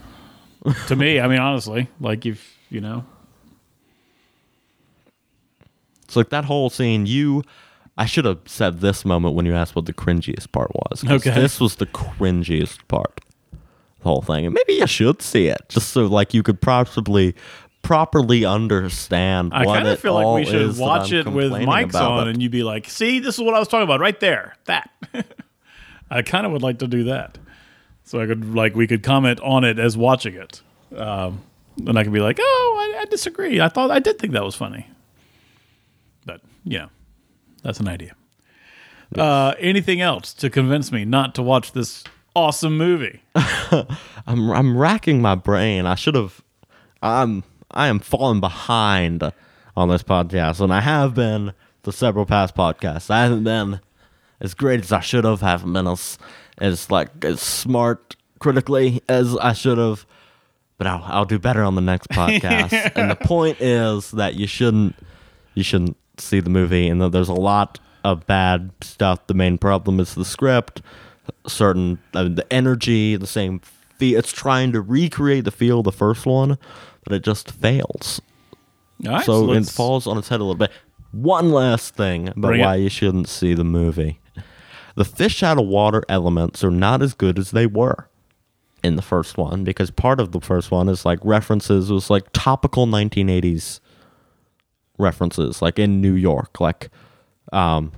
[0.88, 3.06] to me, I mean, honestly, like if you know,
[6.08, 7.44] it's like that whole scene you
[7.98, 11.32] i should have said this moment when you asked what the cringiest part was Okay.
[11.32, 13.20] this was the cringiest part
[13.52, 17.36] the whole thing and maybe you should see it just so like you could possibly
[17.84, 22.28] properly understand I kind of feel like we should watch it with mics about on,
[22.28, 24.90] and you'd be like, "See, this is what I was talking about right there." That
[26.12, 27.38] I kind of would like to do that,
[28.04, 30.62] so I could like we could comment on it as watching it,
[30.98, 31.42] um,
[31.86, 33.62] and I could be like, "Oh, I, I disagree.
[33.62, 34.88] I thought I did think that was funny,"
[36.68, 36.90] you know,
[37.64, 38.16] that's an idea.
[39.16, 42.04] Uh, anything else to convince me not to watch this
[42.36, 43.22] awesome movie?
[43.36, 45.86] I'm I'm racking my brain.
[45.86, 46.42] I should have.
[47.02, 49.24] I'm I am falling behind
[49.76, 51.54] on this podcast, and I have been
[51.84, 53.10] the several past podcasts.
[53.10, 53.80] I haven't been
[54.42, 55.42] as great as I should have.
[55.42, 56.18] Haven't been as
[56.58, 60.06] as like as smart critically as I should have.
[60.78, 62.92] But I'll I'll do better on the next podcast.
[62.96, 64.96] and the point is that you shouldn't
[65.54, 69.26] you shouldn't see the movie, and that there's a lot of bad stuff.
[69.28, 70.82] The main problem is the script,
[71.48, 73.60] certain uh, the energy, the same.
[73.98, 76.58] Feel, it's trying to recreate the feel of the first one,
[77.04, 78.22] but it just fails.
[79.04, 80.72] Right, so it falls on its head a little bit.
[81.12, 82.66] One last thing about Bring it.
[82.66, 84.20] why you shouldn't see the movie:
[84.96, 88.10] the fish out of water elements are not as good as they were
[88.84, 92.26] in the first one because part of the first one is like references was like
[92.34, 93.80] topical 1980s
[94.98, 96.90] references like in New York like
[97.54, 97.92] um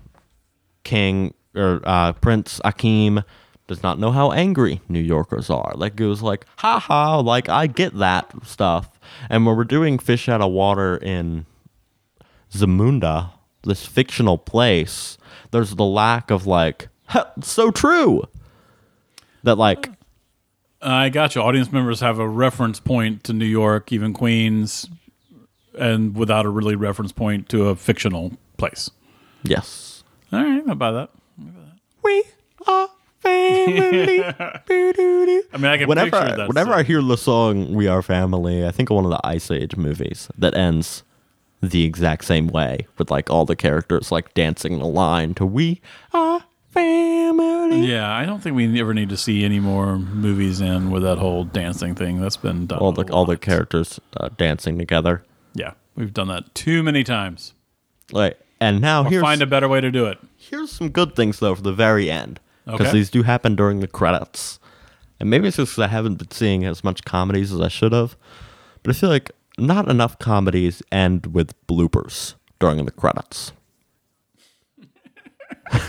[0.84, 3.24] King or uh Prince Akeem
[3.68, 5.74] does not know how angry New Yorkers are.
[5.76, 9.00] Like it was like haha like I get that stuff.
[9.30, 11.45] And when we're doing fish out of water in
[12.52, 13.32] Zamunda
[13.64, 15.18] this fictional place
[15.52, 16.89] there's the lack of like
[17.41, 18.24] so true!
[19.43, 19.89] That like
[20.82, 21.41] I got you.
[21.41, 24.89] Audience members have a reference point to New York, even Queens,
[25.80, 28.89] and without a really reference point to a fictional place.
[29.43, 31.09] yes All right, I buy that.
[32.03, 32.23] We
[32.67, 34.23] are family.
[34.23, 36.47] I mean, I can whenever picture I, that.
[36.47, 36.80] whenever scene.
[36.80, 39.75] I hear the song "We Are Family," I think of one of the Ice Age
[39.75, 41.03] movies that ends
[41.61, 45.82] the exact same way with like all the characters like dancing the line to "We
[46.13, 50.91] Are Family." Yeah, I don't think we ever need to see any more movies in
[50.91, 52.21] with that whole dancing thing.
[52.21, 52.80] That's been done.
[52.80, 55.23] All the all the characters uh, dancing together.
[55.60, 57.53] Yeah, we've done that too many times.
[58.14, 60.18] Like, and now Or here's find a better way to do it.
[60.38, 62.91] here's some good things though for the very end because Okay.
[62.93, 64.60] these do happen during the credits
[65.20, 67.91] and maybe it's just 'cause i haven't been seeing as much comedies as i should
[67.93, 68.16] have
[68.84, 73.51] but i feel like not enough comedies end with bloopers during the credits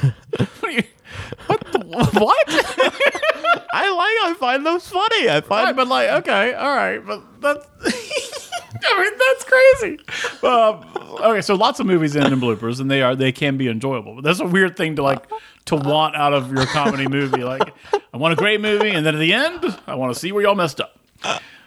[1.46, 1.60] what?
[1.72, 1.80] The,
[2.14, 2.46] what?
[3.72, 7.40] i like i find those funny i Right, find but like, okay, all right, but
[7.40, 7.66] that's.
[8.82, 10.46] I mean, that's crazy.
[10.46, 13.68] Um, okay, so lots of movies end in bloopers, and they are they can be
[13.68, 14.16] enjoyable.
[14.16, 15.26] But that's a weird thing to like
[15.66, 17.42] to want out of your comedy movie.
[17.42, 17.74] Like,
[18.12, 20.42] I want a great movie, and then at the end, I want to see where
[20.42, 20.98] y'all messed up.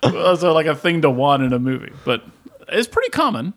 [0.01, 2.23] That's like a thing to want in a movie, but
[2.69, 3.53] it's pretty common.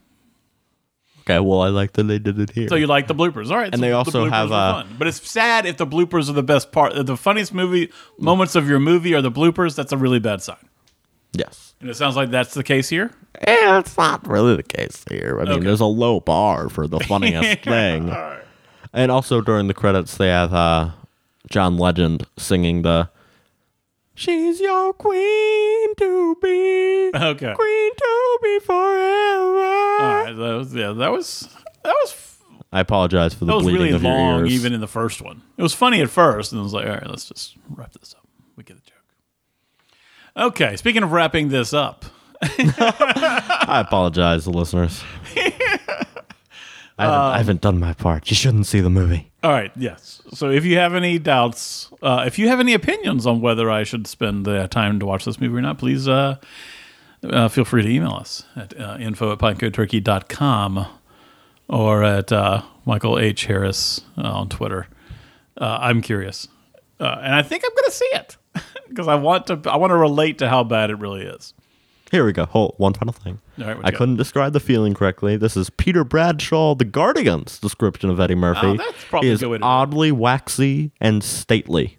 [1.23, 3.57] okay well i like that they did it here So you like the bloopers, all
[3.57, 3.67] right?
[3.73, 4.95] And so they also bloopers have, uh, fun.
[4.99, 6.95] but it's sad if the bloopers are the best part.
[7.07, 9.75] The funniest movie moments of your movie are the bloopers.
[9.75, 10.66] That's a really bad sign.
[11.39, 13.11] Yes And it sounds like that's the case here.
[13.47, 15.65] yeah it's not really the case here i mean Okay.
[15.67, 18.15] there's a low bar for the funniest thing
[18.93, 20.91] and also during the credits they have uh
[21.51, 23.09] john legend singing the
[24.15, 27.55] she's your queen to be Okay.
[27.55, 31.49] queen to be forever All right, that was yeah, that was
[31.85, 32.39] that was
[32.73, 34.89] i apologize for the that was bleeding really of your long, ears even in the
[34.89, 35.43] first one.
[35.57, 38.15] It was funny at first, and I was like, all right, let's just wrap this
[38.15, 38.27] up.
[38.57, 38.96] We get the joke.
[40.37, 42.05] Okay, speaking of wrapping this up,
[42.43, 45.03] i apologize to listeners
[46.99, 48.31] I haven't, I haven't done my part.
[48.31, 49.31] You shouldn't see the movie.
[49.43, 50.23] all right, yes.
[50.33, 53.83] So if you have any doubts, uh, if you have any opinions on whether I
[53.83, 56.37] should spend the time to watch this movie or not, please uh,
[57.23, 60.87] uh, feel free to email us at uh, info at pineconeturkey.com
[61.69, 63.45] or at uh, Michael H.
[63.45, 64.87] Harris uh, on Twitter.
[65.59, 66.49] Uh, I'm curious,
[67.01, 68.37] uh, and I think I'm going to see it
[68.97, 69.61] because I want to.
[69.67, 71.53] I want to relate to how bad it really is.
[72.11, 72.47] Here we go.
[72.47, 73.41] Hold one final thing.
[73.61, 75.37] All right, I couldn't describe the feeling correctly.
[75.37, 78.61] This is Peter Bradshaw, the Guardian's description of Eddie Murphy.
[78.67, 81.99] Oh, that's probably is good way to oddly waxy and stately.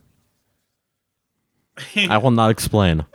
[1.96, 3.06] I will not explain.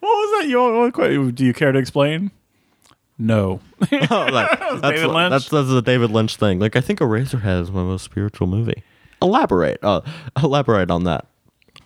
[0.00, 0.48] What was that?
[0.48, 2.30] You what- do you care to explain?
[3.18, 3.60] No.
[4.10, 5.30] Oh, like, that's, David Lynch?
[5.30, 6.58] That's, that's the David Lynch thing.
[6.58, 8.82] Like I think Eraserhead is my most spiritual movie.
[9.22, 9.78] Elaborate.
[9.82, 10.00] Uh,
[10.42, 11.26] elaborate on that.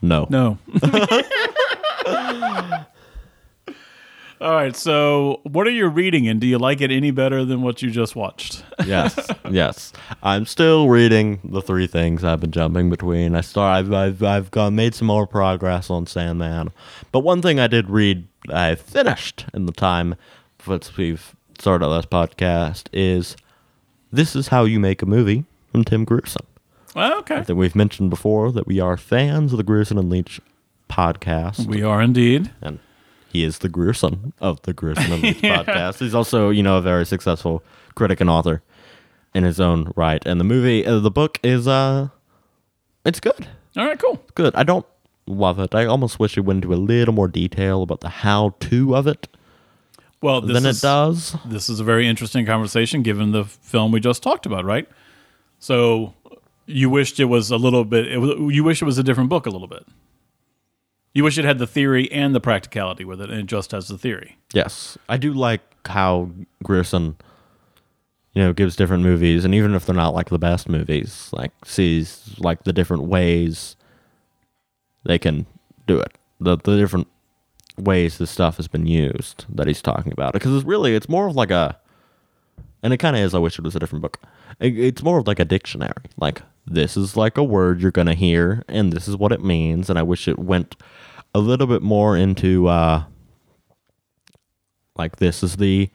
[0.03, 0.27] No.
[0.31, 0.59] No.
[4.41, 4.77] All right.
[4.77, 7.91] So, what are you reading, and do you like it any better than what you
[7.91, 8.63] just watched?
[8.85, 9.19] yes,
[9.51, 9.93] yes.
[10.23, 13.35] I'm still reading the three things I've been jumping between.
[13.35, 13.79] I start.
[13.79, 16.73] I've I've, I've gone, made some more progress on Sandman,
[17.11, 20.15] but one thing I did read, I finished in the time
[20.63, 23.37] since we've started this podcast is
[24.13, 26.45] "This Is How You Make a Movie" from Tim Grierson.
[26.95, 27.41] Well, okay.
[27.43, 30.41] That we've mentioned before that we are fans of the Grierson and Leach
[30.89, 32.51] podcast, We are indeed.
[32.63, 32.79] and
[33.29, 35.99] he is the Grierson of the Grierson and Leach podcast.
[35.99, 37.63] He's also, you know, a very successful
[37.97, 38.63] critic and author
[39.35, 40.25] in his own right.
[40.25, 42.09] And the movie, uh, the book is, uh,
[43.05, 43.49] it's good.
[43.77, 43.99] All right.
[43.99, 44.23] Cool.
[44.37, 44.55] Good.
[44.55, 44.87] I don't
[45.27, 45.75] love it.
[45.75, 49.27] I almost wish it went into a little more detail about the how-to of it
[50.23, 51.37] Well, this than is, it does.
[51.45, 54.89] This is a very interesting conversation, given the film we just talked about, right?
[55.59, 56.15] So,
[56.67, 58.11] you wished it was a little bit.
[58.11, 59.87] It was, you wish it was a different book a little bit.
[61.13, 63.89] You wish it had the theory and the practicality with it, and it just has
[63.89, 64.37] the theory.
[64.53, 66.31] Yes, I do like how
[66.65, 67.17] Grierson,
[68.33, 71.53] you know, gives different movies, and even if they're not like the best movies, like
[71.65, 73.77] sees like the different ways
[75.05, 75.47] they can
[75.87, 77.07] do it, the the different
[77.79, 80.33] ways this stuff has been used that he's talking about.
[80.33, 81.79] Because it's really, it's more of like a,
[82.83, 83.35] and it kind of is.
[83.35, 84.21] I wish it was a different book.
[84.59, 85.93] It, it's more of like a dictionary.
[86.17, 89.89] Like this is like a word you're gonna hear, and this is what it means.
[89.91, 90.77] And I wish it went
[91.35, 92.69] a little bit more into.
[92.69, 93.05] uh
[94.97, 95.91] like this is the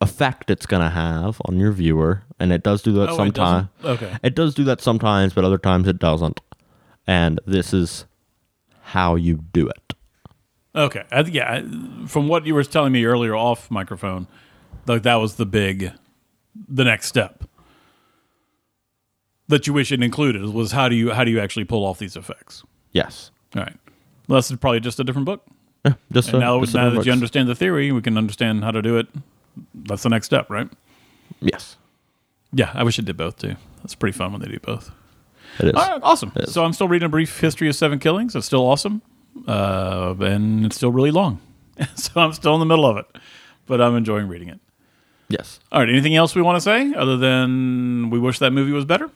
[0.00, 3.68] effect it's going to have on your viewer and it does do that Oh, sometimes?
[3.84, 4.16] Okay.
[4.22, 6.40] it does do that sometimes but other times it doesn't
[7.06, 8.04] and this is
[8.82, 9.92] how you do it
[10.74, 11.04] Okay.
[11.12, 11.62] I, yeah.
[12.06, 14.26] From what you were telling me earlier off microphone,
[14.86, 15.92] like that was the big,
[16.68, 17.41] the next step
[19.52, 21.98] that you wish it included was how do you how do you actually pull off
[21.98, 22.64] these effects?
[22.92, 23.76] yes All right.
[24.28, 25.44] Well, that's probably just a different book.
[25.84, 27.06] Yeah, just And a- now, just now that works.
[27.06, 29.08] you understand the theory, we can understand how to do it.
[29.74, 30.68] That's the next step, right?
[31.40, 31.76] yes
[32.52, 33.56] Yeah, I wish it did both too.
[33.78, 34.90] That's pretty fun when they do both.
[35.58, 35.74] It is.
[35.74, 36.32] All right, awesome.
[36.36, 36.52] Is.
[36.52, 38.34] So I'm still reading a brief history of seven killings.
[38.36, 39.02] It's still awesome,
[39.48, 41.40] uh, and it's still really long.
[41.94, 43.06] so I'm still in the middle of it,
[43.66, 44.60] but I'm enjoying reading it.
[45.28, 45.60] Yes.
[45.72, 45.88] All right.
[45.88, 49.10] Anything else we want to say other than we wish that movie was better?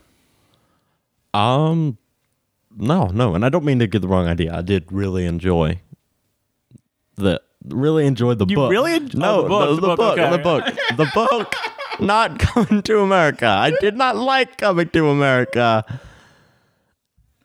[1.37, 1.99] Um,
[2.77, 4.55] no, no, and I don't mean to get the wrong idea.
[4.55, 5.81] I did really enjoy
[7.17, 8.71] the really enjoyed the You book.
[8.71, 10.31] really en- no oh, the book, the the, book, book, okay.
[10.31, 10.65] the book,
[10.97, 11.55] the book.
[11.99, 13.47] Not coming to America.
[13.47, 15.85] I did not like coming to America.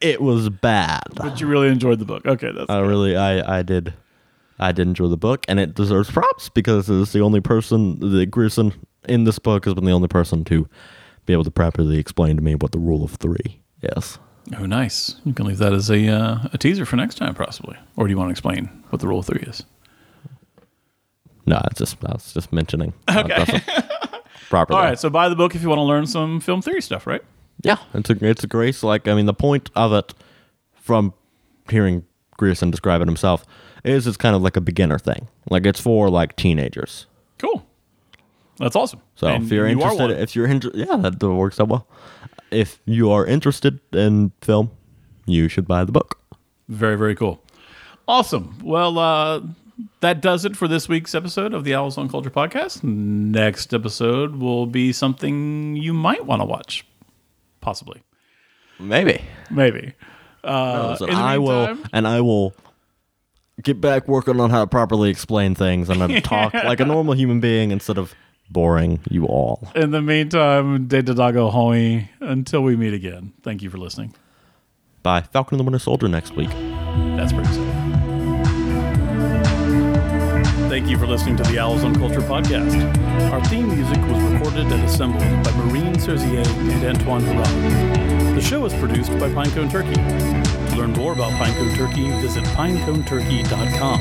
[0.02, 1.04] It was bad.
[1.16, 2.26] But you really enjoyed the book.
[2.26, 3.94] Okay, that's I really, I, I did,
[4.60, 8.26] I did enjoy the book, and it deserves props because it's the only person, the
[8.26, 8.74] Grierson
[9.08, 10.68] in this book has been the only person to
[11.26, 14.20] be able to properly explain to me what the rule of three is.
[14.58, 15.16] oh nice.
[15.26, 17.78] You can leave that as a uh, a teaser for next time, possibly.
[17.96, 19.64] Or do you want to explain what the rule of three is?
[21.46, 22.94] No, it's just I was just mentioning.
[23.10, 23.62] Okay.
[24.50, 24.78] properly.
[24.78, 25.00] All right.
[25.00, 27.22] So buy the book if you want to learn some film theory stuff, right?
[27.64, 28.84] Yeah, it's a it's a grace.
[28.84, 30.14] Like I mean, the point of it,
[30.76, 31.14] from
[31.70, 32.06] hearing
[32.38, 33.46] Grierson describe it himself,
[33.84, 35.28] is it's kind of like a beginner thing.
[35.50, 37.06] Like it's for like teenagers.
[37.38, 37.66] Cool.
[38.58, 39.02] That's awesome.
[39.16, 41.88] So And if you're you interested, if you're interested, yeah, that works out well.
[42.52, 44.72] If you are interested in film,
[45.26, 46.20] you should buy the book.
[46.68, 47.42] Very, very cool.
[48.08, 48.58] Awesome.
[48.64, 49.42] Well, uh,
[50.02, 52.84] that does it for this week's episode of the Owls on Culture podcast.
[52.84, 56.86] Next episode will be something you might want to watch,
[57.62, 58.04] possibly,
[58.80, 59.22] Maybe.
[59.50, 59.94] maybe.
[60.44, 62.54] Uh, So in the I will, and I will
[63.62, 67.14] get back working on how to properly explain things and then talk like a normal
[67.14, 68.16] human being instead of
[68.52, 69.70] boring you all.
[69.76, 72.10] In the meantime, De Dago Hoi.
[72.20, 74.14] Until we meet again, thank you for listening.
[75.04, 75.22] Bye.
[75.22, 76.50] Falcon and the Winter Soldier next week.
[76.50, 78.02] That's pretty exciting.
[80.70, 82.74] Thank you for listening to the Owls on Culture podcast.
[83.32, 88.36] Our theme music was recorded and assembled by Marine Serzier and Antoine Harrod.
[88.38, 89.96] The show is produced by Pinecone Turkey.
[89.96, 94.00] To learn more about Pinecone Turkey, visit pineconeturkey.com,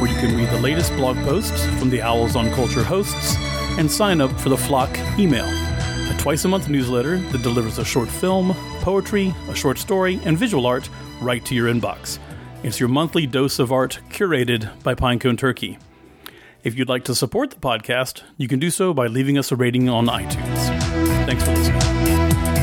[0.00, 3.36] where you can read the latest blog posts from the Owls on Culture hosts
[3.78, 7.84] and sign up for the Flock email, a twice a month newsletter that delivers a
[7.84, 10.88] short film, poetry, a short story, and visual art
[11.20, 12.18] right to your inbox.
[12.62, 15.78] It's your monthly dose of art curated by Pinecone Turkey.
[16.64, 19.56] If you'd like to support the podcast, you can do so by leaving us a
[19.56, 21.26] rating on iTunes.
[21.26, 22.55] Thanks for listening.